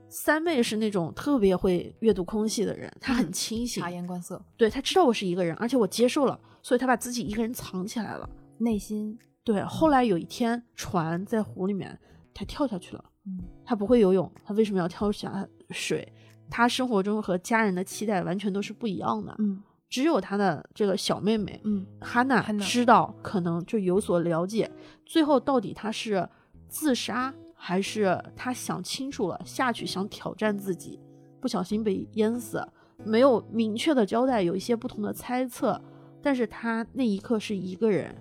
[0.08, 8.30] 三妹是那种特别会阅读空气的人，她很清醒，察言观色，对她知道我是一个人，而且我接受了，所以她把自己一个人藏起来了。
[8.60, 12.00] 内心，对，后来有一天船在湖里面，
[12.34, 13.04] 她跳下去了。
[13.26, 16.08] 嗯她不会游泳，她为什么要跳下水？
[16.52, 19.34] 她生活中和家人的期待完全都是不一样的。
[19.40, 24.72] 嗯只有他的这个小妹妹嗯哈娜知道，可能就有所了解。
[25.06, 26.30] 最后到底他是
[26.70, 30.98] 自杀，还是他想清楚了下去想挑战自己，
[31.42, 32.66] 不小心被淹死？
[33.04, 35.82] 没有明确的交代，有一些不同的猜测。
[36.22, 38.16] 但是他那一刻是一个人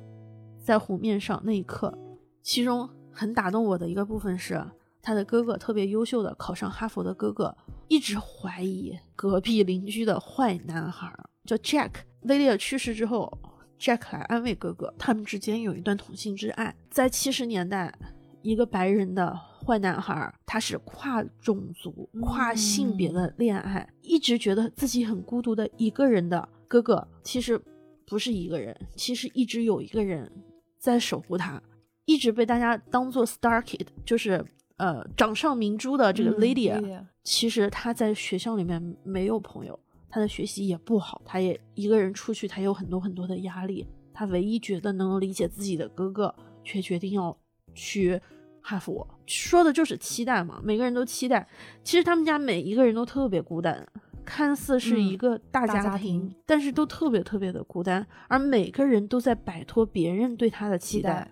[0.59, 1.97] 在湖面上，那一刻，
[2.43, 4.61] 其中很打动我的一个部分是。
[5.03, 7.57] 她的哥哥特别优秀的考上哈佛的哥哥，
[7.89, 11.91] 一直怀疑隔壁邻居的坏男孩儿叫 Jack。
[12.23, 13.39] 威利尔去世之后
[13.79, 16.77] ，Jack 来安慰哥哥，他们之间有一段同性之爱。
[16.91, 17.95] 在七十年代，
[18.43, 27.59] 一个白人的坏男孩儿，他是跨种族、跨性别的恋爱，一直觉得自己很孤独的一个人的哥哥，其实
[28.07, 30.31] 不是一个人，其实一直有一个人
[30.79, 31.63] 在守护他，
[32.05, 34.45] 一直被大家当做 Star Kid，就是
[34.81, 39.79] 呃掌上明珠的这个 Lady，、其实她在学校里面没有朋友，
[40.09, 43.87] 她的学习也不好，她也一个人出去，她有很多很多的压力。
[44.15, 47.37] 她唯一觉得能够理解自己的哥哥，却决定要
[47.75, 48.19] 去
[48.63, 51.47] 哈佛，说的就是期待嘛，每个人都期待。
[51.85, 53.87] 其实他们家每一个人都特别孤单，
[54.25, 61.31] 看似是一个大大家庭但是都特别特别的孤单，而每个人都在摆脱别人对他的期待。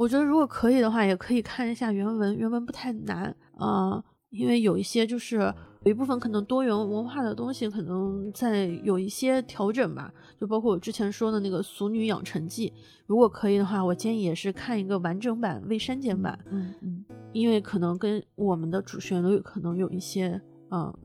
[0.00, 3.24] 我觉得如果可以的话，也可以看一下原文，原文不太难
[3.58, 12.70] 啊、呃因为有一些就是有一部分可能多元文化的东西，可能在有一些调整吧，就包括我之前说的那个《俗女养成记》，
[13.06, 20.40] 如果可以的话，我建议也是看一个完整版未删减版，嗯嗯因为可能跟我们的主旋律可能有一些
[20.70, 20.96] 嗯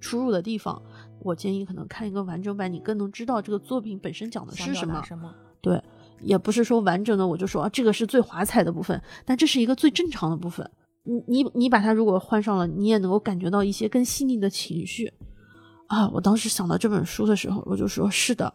[0.00, 0.82] 出入的地方，
[1.20, 5.00] 我建议可能看一个完整版，你更能知道这个作品本身讲的是什么。
[5.04, 5.32] 什么？
[5.60, 5.80] 对，
[6.20, 10.68] 也不是说完整的我就说啊，这个是最华彩的部分，但这是一个最正常的部分。
[11.04, 15.12] 你你你把它如果换上了，你也能够感觉到一些更细腻的情绪
[15.86, 16.08] 啊。
[16.08, 18.52] 我当时想到这本书的时候，我就说是的，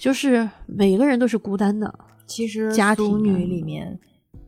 [0.00, 1.92] 就是每个人都是孤单的，
[2.26, 3.96] 其实家庭俗女啊里面，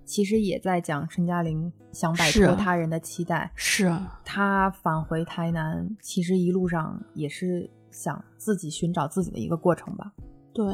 [0.04, 3.48] 其实也在讲陈嘉玲想摆脱他人的期待。
[3.54, 10.12] 是她返回台南，其实一路上也是想自己寻找自己的一个过程吧。
[10.52, 10.66] 对，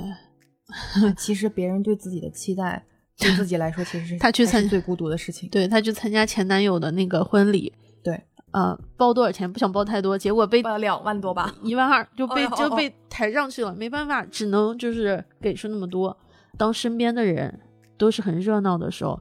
[1.16, 2.84] 其实别人对自己的期待，
[3.18, 5.48] 对自己来说其实是 她去参最孤独的事情。
[5.50, 9.50] 对，他去参加前男友的那个婚礼，对，呃，包多少钱？
[9.52, 11.54] 不想包太多，结果被了两万多吧。
[11.62, 16.16] 一万二就 被哎就被抬上去了，没办法，只能就是给出那么多。
[16.56, 17.60] 当身边的人
[17.98, 19.20] 都是很热闹的时候，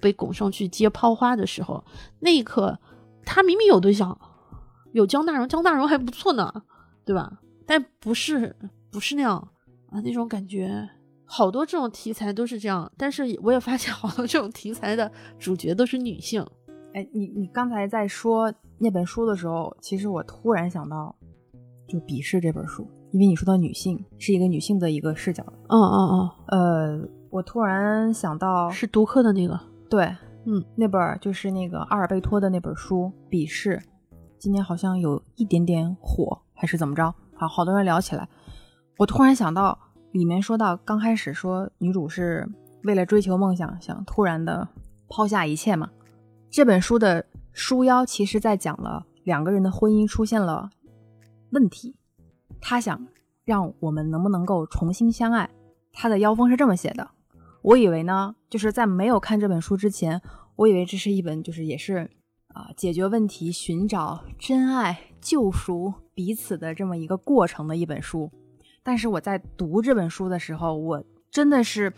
[0.00, 1.84] 被拱上去接抛花的时候，
[2.20, 2.78] 那一刻，
[3.24, 4.18] 他明明有对象，
[4.92, 6.62] 有江大荣，江大荣还不错呢，
[7.04, 7.40] 对吧？
[7.66, 8.56] 但不是
[8.90, 9.48] 不是那样
[9.90, 10.88] 啊，那种感觉。
[11.30, 16.44] 好多这种题材都是这样，但是我也发现好多这种题材的主角都是女性。
[16.94, 21.14] 哎，你你刚才在说那本书的时候，其实我突然想到，
[21.86, 29.60] 就《鄙视》这本书，因为你说到女性是一个女性的一个视角，嗯嗯嗯呃，我突然想到嗯，，是读客的那个。
[29.90, 30.06] 对
[30.46, 33.76] 嗯，那本就是那个阿尔贝托的那本书《鄙视》，
[34.38, 37.14] 今年好像有一点点火，还是怎么着？
[37.34, 38.26] 好，好多人聊起来。
[38.98, 39.78] 我突然想到，
[40.10, 42.44] 里面说到刚开始说女主是
[42.82, 44.66] 为了追求梦想，想突然的
[45.08, 45.88] 抛下一切嘛。
[46.50, 50.68] 这本书的书腰其实在讲了两个人的婚姻出现了
[51.50, 51.94] 问题，
[52.60, 53.06] 他想
[53.44, 55.48] 让我们能不能够重新相爱。
[55.92, 57.08] 他的腰封是这么写的。
[57.62, 60.20] 我以为呢，就是在没有看这本书之前，
[60.56, 62.10] 我以为这是一本就是也是
[62.48, 68.28] 啊解决问题、寻找真爱、救赎彼此的这么一个过程的一本书。
[68.88, 71.92] 但是我在读这本书的时候，我真的是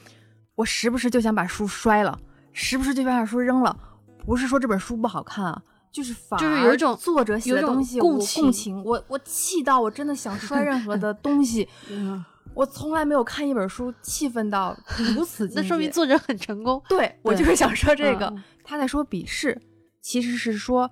[0.57, 2.18] 我时不时就想把书摔了，
[2.53, 3.78] 时不时就想把书扔了。
[4.26, 5.62] 不是说这本书不好看啊，
[5.93, 11.68] 就是反就是有一种作者写的东西共情共情，我我气到我真的想摔任何的 东西。
[11.88, 12.24] 嗯，
[12.55, 14.76] 我从来没有看一本书气愤到
[15.14, 15.62] 如此境界。
[15.62, 16.82] 那说明作者很成功。
[16.88, 19.62] 对 我就是想说这个，嗯他在说鄙视，
[20.01, 20.91] 其实是说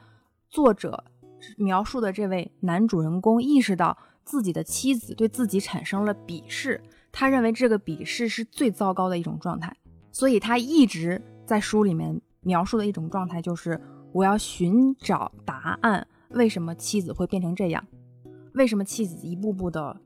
[0.49, 1.03] 作者
[1.57, 6.79] 描述的这位男主人公意识到自己的妻子对自己产生了鄙视，
[7.11, 9.75] 他认为这个鄙视是最糟糕的一种状态，
[10.13, 13.81] 所以他一直在书里面描述的一种状态就是
[14.13, 17.83] 我要寻找答案，为什么妻子会变成这样？
[18.53, 19.99] 为什么妻子一步步的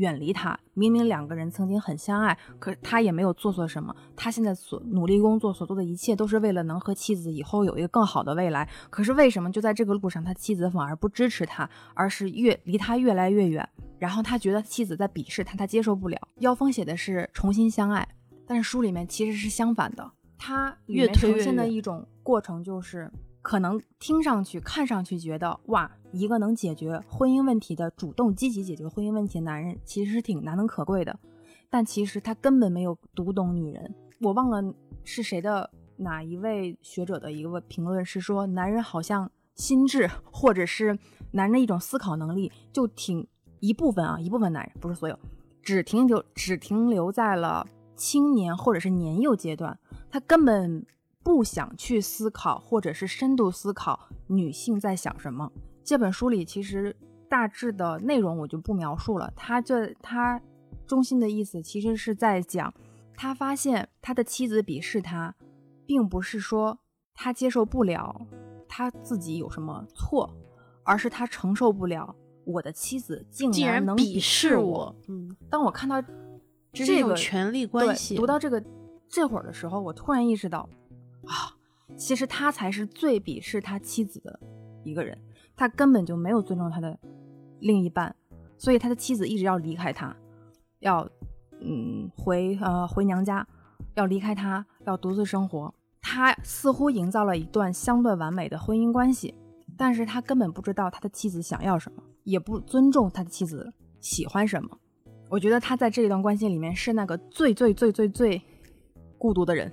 [0.00, 0.58] 远离他？
[0.74, 3.94] 明明两个人曾经很相爱，可他也没有做错什么。
[4.16, 8.68] 他现在所努力工作所做的一切，都是为了能和妻子以后有一个更好的未来。
[8.88, 13.68] 可是为什么就在这个路上，他妻子反而不支持他，而是越离他越来越远？
[13.98, 16.18] 然后他觉得妻子在鄙视他，他接受不了。
[16.38, 18.08] 妖风写的是重新相爱，
[18.46, 23.10] 但是书里面其实是相反的，他越呈现的一种过程就是。
[23.42, 31.18] 可能听上去、看上去觉得哇，一个能解决婚姻问题的、主动积极解决婚姻问题的男人，其实是挺难能可贵的。
[31.68, 33.94] 但其实他根本没有读懂女人。
[34.20, 34.74] 我忘了
[35.04, 40.98] 是谁的哪一位学者的一个评论是说，男人好像心智或者是
[41.30, 43.26] 男人的一种思考能力，就挺
[43.60, 45.18] 一部分啊，一部分男人不是所有，
[45.62, 47.66] 只停留只停留在了
[47.96, 49.78] 青年或者是年幼阶段，
[50.10, 50.84] 他根本
[51.22, 55.50] 不想去思考或者是深度思考女性在想什么。
[55.84, 56.96] 这本书里其实
[57.28, 60.40] 大致的内容我就不描述了，他这他
[60.86, 62.72] 中心的意思其实是在讲，
[63.16, 65.34] 他发现他的妻子鄙视他，
[65.86, 66.78] 并不是说
[67.14, 68.26] 他接受不了
[68.68, 70.32] 他自己有什么错，
[70.84, 72.14] 而是他承受不了
[72.44, 76.02] 我的妻子竟竟然能鄙视我我。，嗯，当我看到
[76.72, 78.16] 这种权力关系。
[78.16, 78.62] 读到这个
[79.08, 80.68] 这会儿的时候，我突然意识到，
[81.26, 81.54] 啊，
[81.96, 84.40] 其实他才是最鄙视他妻子的
[84.84, 85.16] 一个人，
[85.56, 86.98] 他根本就没有尊重他的
[87.60, 88.14] 另一半，
[88.56, 90.16] 所以他的妻子一直要离开他，
[90.80, 91.08] 要
[91.60, 93.46] 嗯回呃回娘家，
[93.94, 95.74] 要离开他，要独自生活。
[96.02, 99.34] 他似乎营造了一段相对完美的婚姻关系，
[99.76, 104.78] 但是他根本不知道他的妻子想要什么，也不尊重他的妻子喜欢什么。
[105.28, 108.42] 我觉得他在这一段关系里面是那个最最最最最
[109.18, 109.70] 孤独的人，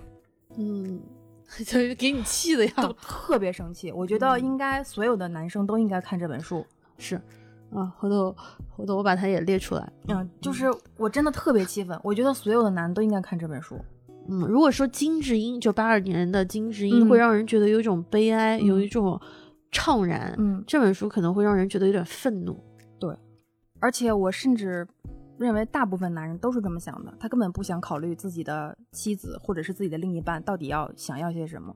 [0.58, 1.02] 嗯，
[1.66, 2.74] 就是给你气的呀。
[2.78, 3.92] 都特别生气。
[3.92, 6.66] 我觉得应该所有的男生都应该看这本书。
[6.98, 7.16] 是，
[7.72, 8.36] 啊，回头
[8.70, 9.92] 回头我把它也列出来。
[10.08, 10.66] 嗯，就是
[10.98, 12.00] 我真的特别气愤。
[12.04, 13.80] 我觉得所有的男都应该看这本书。
[14.30, 19.20] 嗯，如果说金智英就八二年的金智英嗯会让人觉得有一种悲哀，有嗯一种
[19.72, 20.36] 怅然。
[20.38, 22.62] 嗯，这本书可能会让人觉得有点愤怒。
[23.00, 23.16] 对
[23.80, 24.86] 而且我甚至
[25.38, 31.76] 认为大部分男人都是这么想的，他根本不想考虑自己的妻子或者是自己的另一半到底要想要些什么。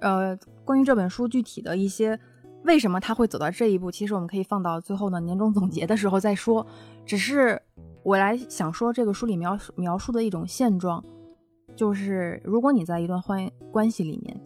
[0.00, 2.18] 呃，关于这本书具体的一些
[2.64, 6.66] 为什么他会走到这一步，其实我们可以放到最后呢年终总结的时候再说。
[7.06, 7.60] 只是
[8.02, 11.02] 我来想说，这个书里描描述的一种现状，
[11.74, 14.40] 就是如果你在一段欢关系里面，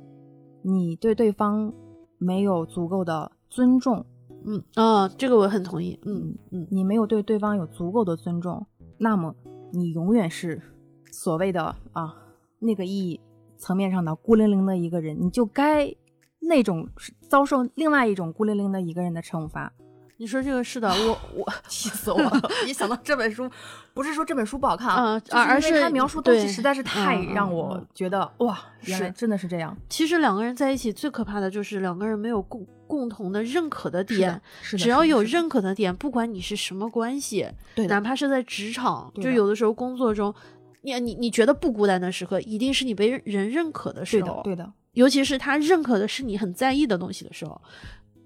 [0.63, 1.73] 你对对方
[2.19, 4.07] 没有足够的尊重，
[4.45, 5.99] 嗯啊，这个我很同意。
[6.05, 8.67] 嗯嗯，你没有对对方有足够的尊重，
[8.99, 9.35] 那么
[9.73, 10.61] 你永远是
[11.11, 12.15] 所谓的啊
[12.59, 13.21] 那个意义
[13.57, 15.95] 层面上的孤零零的一个人，你就该
[16.41, 16.89] 那种
[17.29, 19.73] 遭受另外一种孤零零的一个人的惩罚。
[20.19, 22.41] 你说这个是的，我我气死我了！
[22.67, 23.51] 一想到这本书，
[23.93, 29.77] 不是说这本书不好看啊而是他描述东西实在是太让我嗯觉得哇，原来是真的是这样。
[29.89, 34.41] 其实两个人在一起最可怕的就是两个人没有共共同的认可的点。
[34.63, 40.33] 是的，只要有认可的点，不管你是什么关系，对哪怕是在职场，就有的时候工作中，
[40.83, 44.41] 你你你觉得不孤单的时刻，一定是你被人认可的时候。
[44.45, 47.61] 对的，对的，尤其是他认可的是你很在意的东西的时候，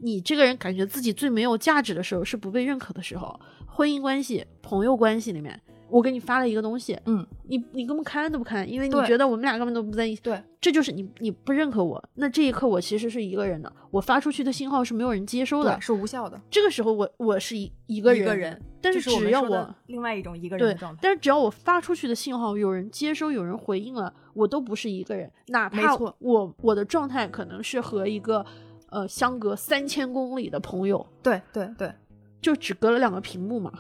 [0.01, 3.39] 你这个人感觉自己最没有价值的时候，是不被认可的时候。
[3.67, 10.23] 婚姻关系、朋友关系里面，我给你发了一个东西，嗯，你你根本看都不看，因为你觉得我们俩根本都不在一起。
[10.23, 12.03] 对，这就是你你不认可我。
[12.15, 15.79] 那这一刻我其实是一个人的，我发出去的信号是没有人接收的，。
[15.79, 16.41] 是无效的。
[16.51, 28.45] 这个时候我我是一一个人，一个人，但是只要我另外一种一个人的状态，但是只要我发出去的信号有人接收，有人回应了，我都不是一个人，哪怕错我我的状态可能是和一个
[28.91, 31.93] 呃相隔三千公里的朋友，对对对，
[32.41, 33.73] 就只隔了两个屏幕嘛。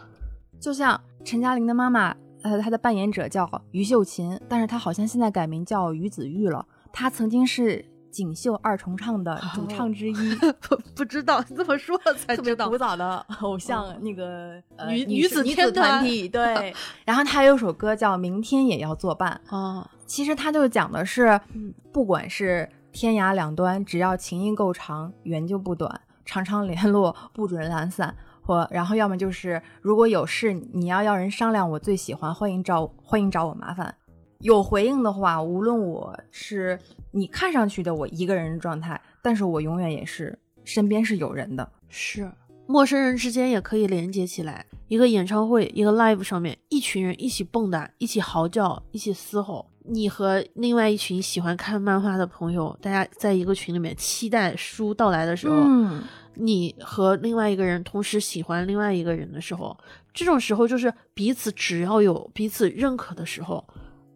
[0.59, 6.66] 就像陈嘉玲的妈妈，呃，她的扮演者叫于秀琴，但是她好像现在改名叫于子玉了。
[6.92, 10.34] 她曾经是锦绣二重唱的主唱之一，
[10.66, 12.78] 不不知道，这么说了 才知道古。
[12.78, 16.74] 早的 偶像那个呃女女子女子团体，对。
[17.04, 22.66] 然后她有首歌叫《明天也要作伴》，哦，其实它就讲的是嗯，不管是
[22.97, 28.16] 天涯两端，只要情谊够长，缘就不短，常常联络，不准懒散。
[28.40, 33.94] 或然后要么就是如果有事你要要人商量，我最喜欢，欢迎找欢迎找我麻烦。
[34.38, 36.80] 有回应的话，无论我是
[37.11, 41.70] 你看上去的我一个人的状态，但是我永远也是身边是有人的。
[41.90, 42.32] 是
[42.66, 44.64] 陌生人之间也可以连接起来。
[44.88, 49.66] 一个演唱会，一个 live 上面，一群人一起蹦跶，一起嚎叫，一起嘶吼。
[49.89, 56.03] 你和另外一群喜欢看漫画的朋友，大家在一个群里面期待书到来的时候，嗯，
[56.34, 59.76] 你和另外一个人同时喜欢另外一个人的时候，
[60.12, 63.64] 这种时候就是彼此只要有彼此认可的时候，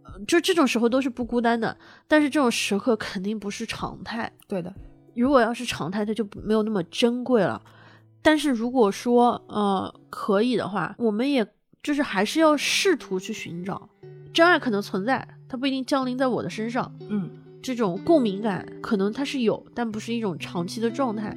[0.05, 1.77] 呃就这种时候都是不孤单的。
[2.09, 4.31] 但是这种时刻肯定不是常态。
[4.49, 4.75] 对的，
[5.14, 7.62] 如果要是常态，它就没有那么珍贵了。
[8.23, 11.47] 但是如果说呃可以的话，我们也
[11.83, 13.89] 就是还是要试图去寻找
[14.33, 16.93] 真爱，可能存在，它不一定降临在我的身上。
[17.09, 17.31] 嗯，
[17.62, 21.37] 这种共鸣感可能它是有，但不是一种长期的状态，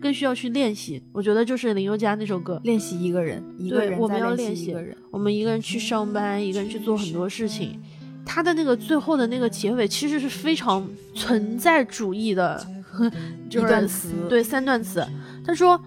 [0.00, 1.02] 更需要去练习。
[1.12, 4.96] 我觉得就是林宥嘉那首歌，练习一个人，一个人我们要练习一个人。
[5.10, 7.80] 我们一个人去上班，一个人去做很多事情。
[8.28, 12.58] 他的那个最后的那个结尾，其实是非常存在主义的，
[13.48, 15.06] 就是一段词对三段词。
[15.44, 15.80] 他说：“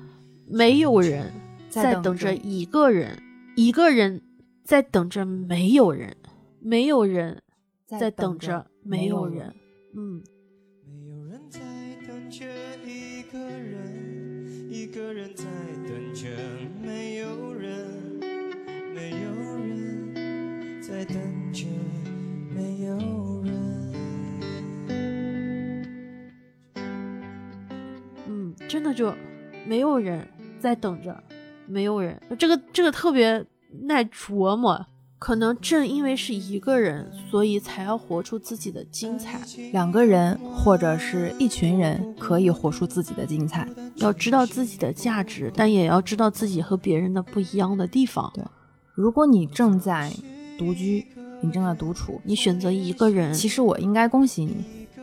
[0.47, 1.29] 没有人
[1.69, 3.21] 在等着一个人，
[3.57, 4.21] 一个人
[4.63, 6.15] 在等着没有人，
[6.61, 7.41] 没有人
[7.85, 9.53] 在等着没有人。”
[9.95, 10.21] 嗯，
[10.85, 11.59] 没有人在
[12.07, 12.45] 等着
[12.85, 15.45] 一个人，一个人在
[15.87, 16.27] 等着
[16.81, 18.19] 没有人，
[18.93, 21.15] 没有人在等
[21.51, 21.65] 着
[22.53, 23.93] 没有人。
[28.27, 29.15] 嗯，真的就
[29.65, 30.27] 没有人
[30.59, 31.23] 在等着，
[31.65, 33.43] 没有人，这个这个特别
[33.85, 34.85] 耐琢磨。
[35.19, 39.41] 可能正因为是一个人，所以才要活出自己的精彩。
[39.73, 43.67] 两个人或者是一群人可以活出自己的精彩。
[43.95, 48.31] 要知道自己的价值，但也要知道自己和别人的不一样的地方。
[48.93, 50.09] 如果你正在
[50.57, 51.05] 独居，
[51.41, 54.55] 你正在独处，你选择一个人，其实我应该恭喜你，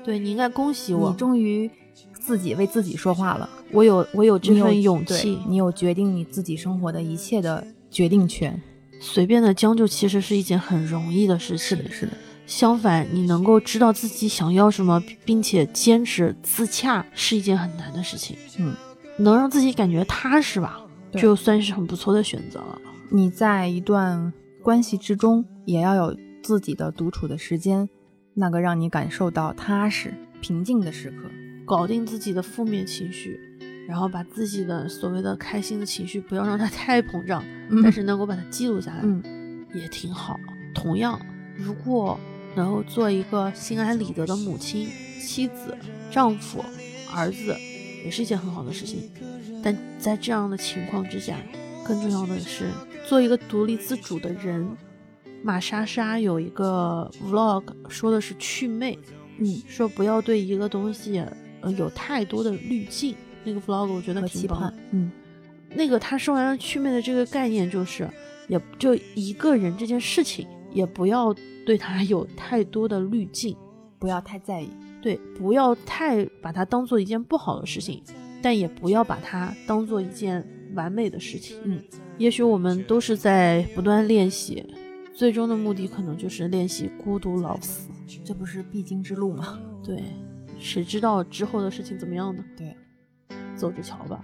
[0.02, 1.70] 对你应该恭喜我你，终于
[2.14, 3.48] 自己为自己说话了。
[3.70, 5.38] 我有我有这份勇对气。
[5.46, 8.58] 你有决定你自己生活的一切的决定权。
[9.00, 11.58] 随便的将就其实是一件很容易的事情。
[11.58, 12.12] 是的，是的
[12.46, 18.36] 相反，你能够知道自己想要什么，并且坚持自洽，是一件很难的事情。
[18.58, 18.74] 嗯，
[19.18, 20.80] 能让自己感觉踏实吧，
[21.12, 22.78] 就算是很不错的选择了。
[23.10, 24.32] 你在一段
[24.62, 27.88] 关系之中，也要有自己的独处的时间，
[28.34, 31.28] 那个让你感受到踏实、平静的时刻。
[31.64, 33.40] 搞定自己的负面情绪，
[33.88, 37.44] 然后把自己的所谓的开心的情绪不要让它 太膨胀，
[37.82, 40.38] 但是能够把它记录下来，嗯，也挺好。
[40.74, 41.20] 同样，
[41.56, 42.18] 如果
[42.54, 44.88] 能够做一个心安理得的母亲、
[45.20, 45.76] 妻子、
[46.10, 46.64] 丈夫、
[47.14, 47.56] 儿子，
[48.04, 49.10] 也是一件很好的事情。
[49.62, 51.36] 但在这样的情况之下，
[51.84, 52.70] 更重要的是
[53.06, 54.66] 做一个独立自主的人。
[55.42, 58.98] 马莎莎有一个 vlog 说的是祛魅，
[59.38, 61.22] 嗯，说不要对一个东西
[61.60, 63.14] 呃有太多的滤镜。
[63.46, 65.10] 那个 vlog 我觉得挺棒嗯，
[65.70, 68.08] 那个他说完了祛魅的这个概念，就是
[68.48, 71.32] 也就一个人这件事情，也不要
[71.64, 73.56] 对他 有太多的滤镜，
[74.00, 74.68] 不要太在意。
[75.00, 78.02] 对，不要太把它当做一件不好的事情，
[78.42, 80.44] 但也不要把它当做一件
[80.74, 81.56] 完美的事情。
[81.62, 81.80] 嗯，
[82.18, 84.66] 也许我们都是在不断练习，
[85.14, 87.88] 最终的目的可能就是练习孤独老死。
[88.24, 89.60] 这不是必经之路吗？
[89.84, 90.02] 对，
[90.58, 92.44] 谁知道之后的事情怎么样呢？
[92.56, 92.74] 对，
[93.56, 94.20] 走着瞧吧。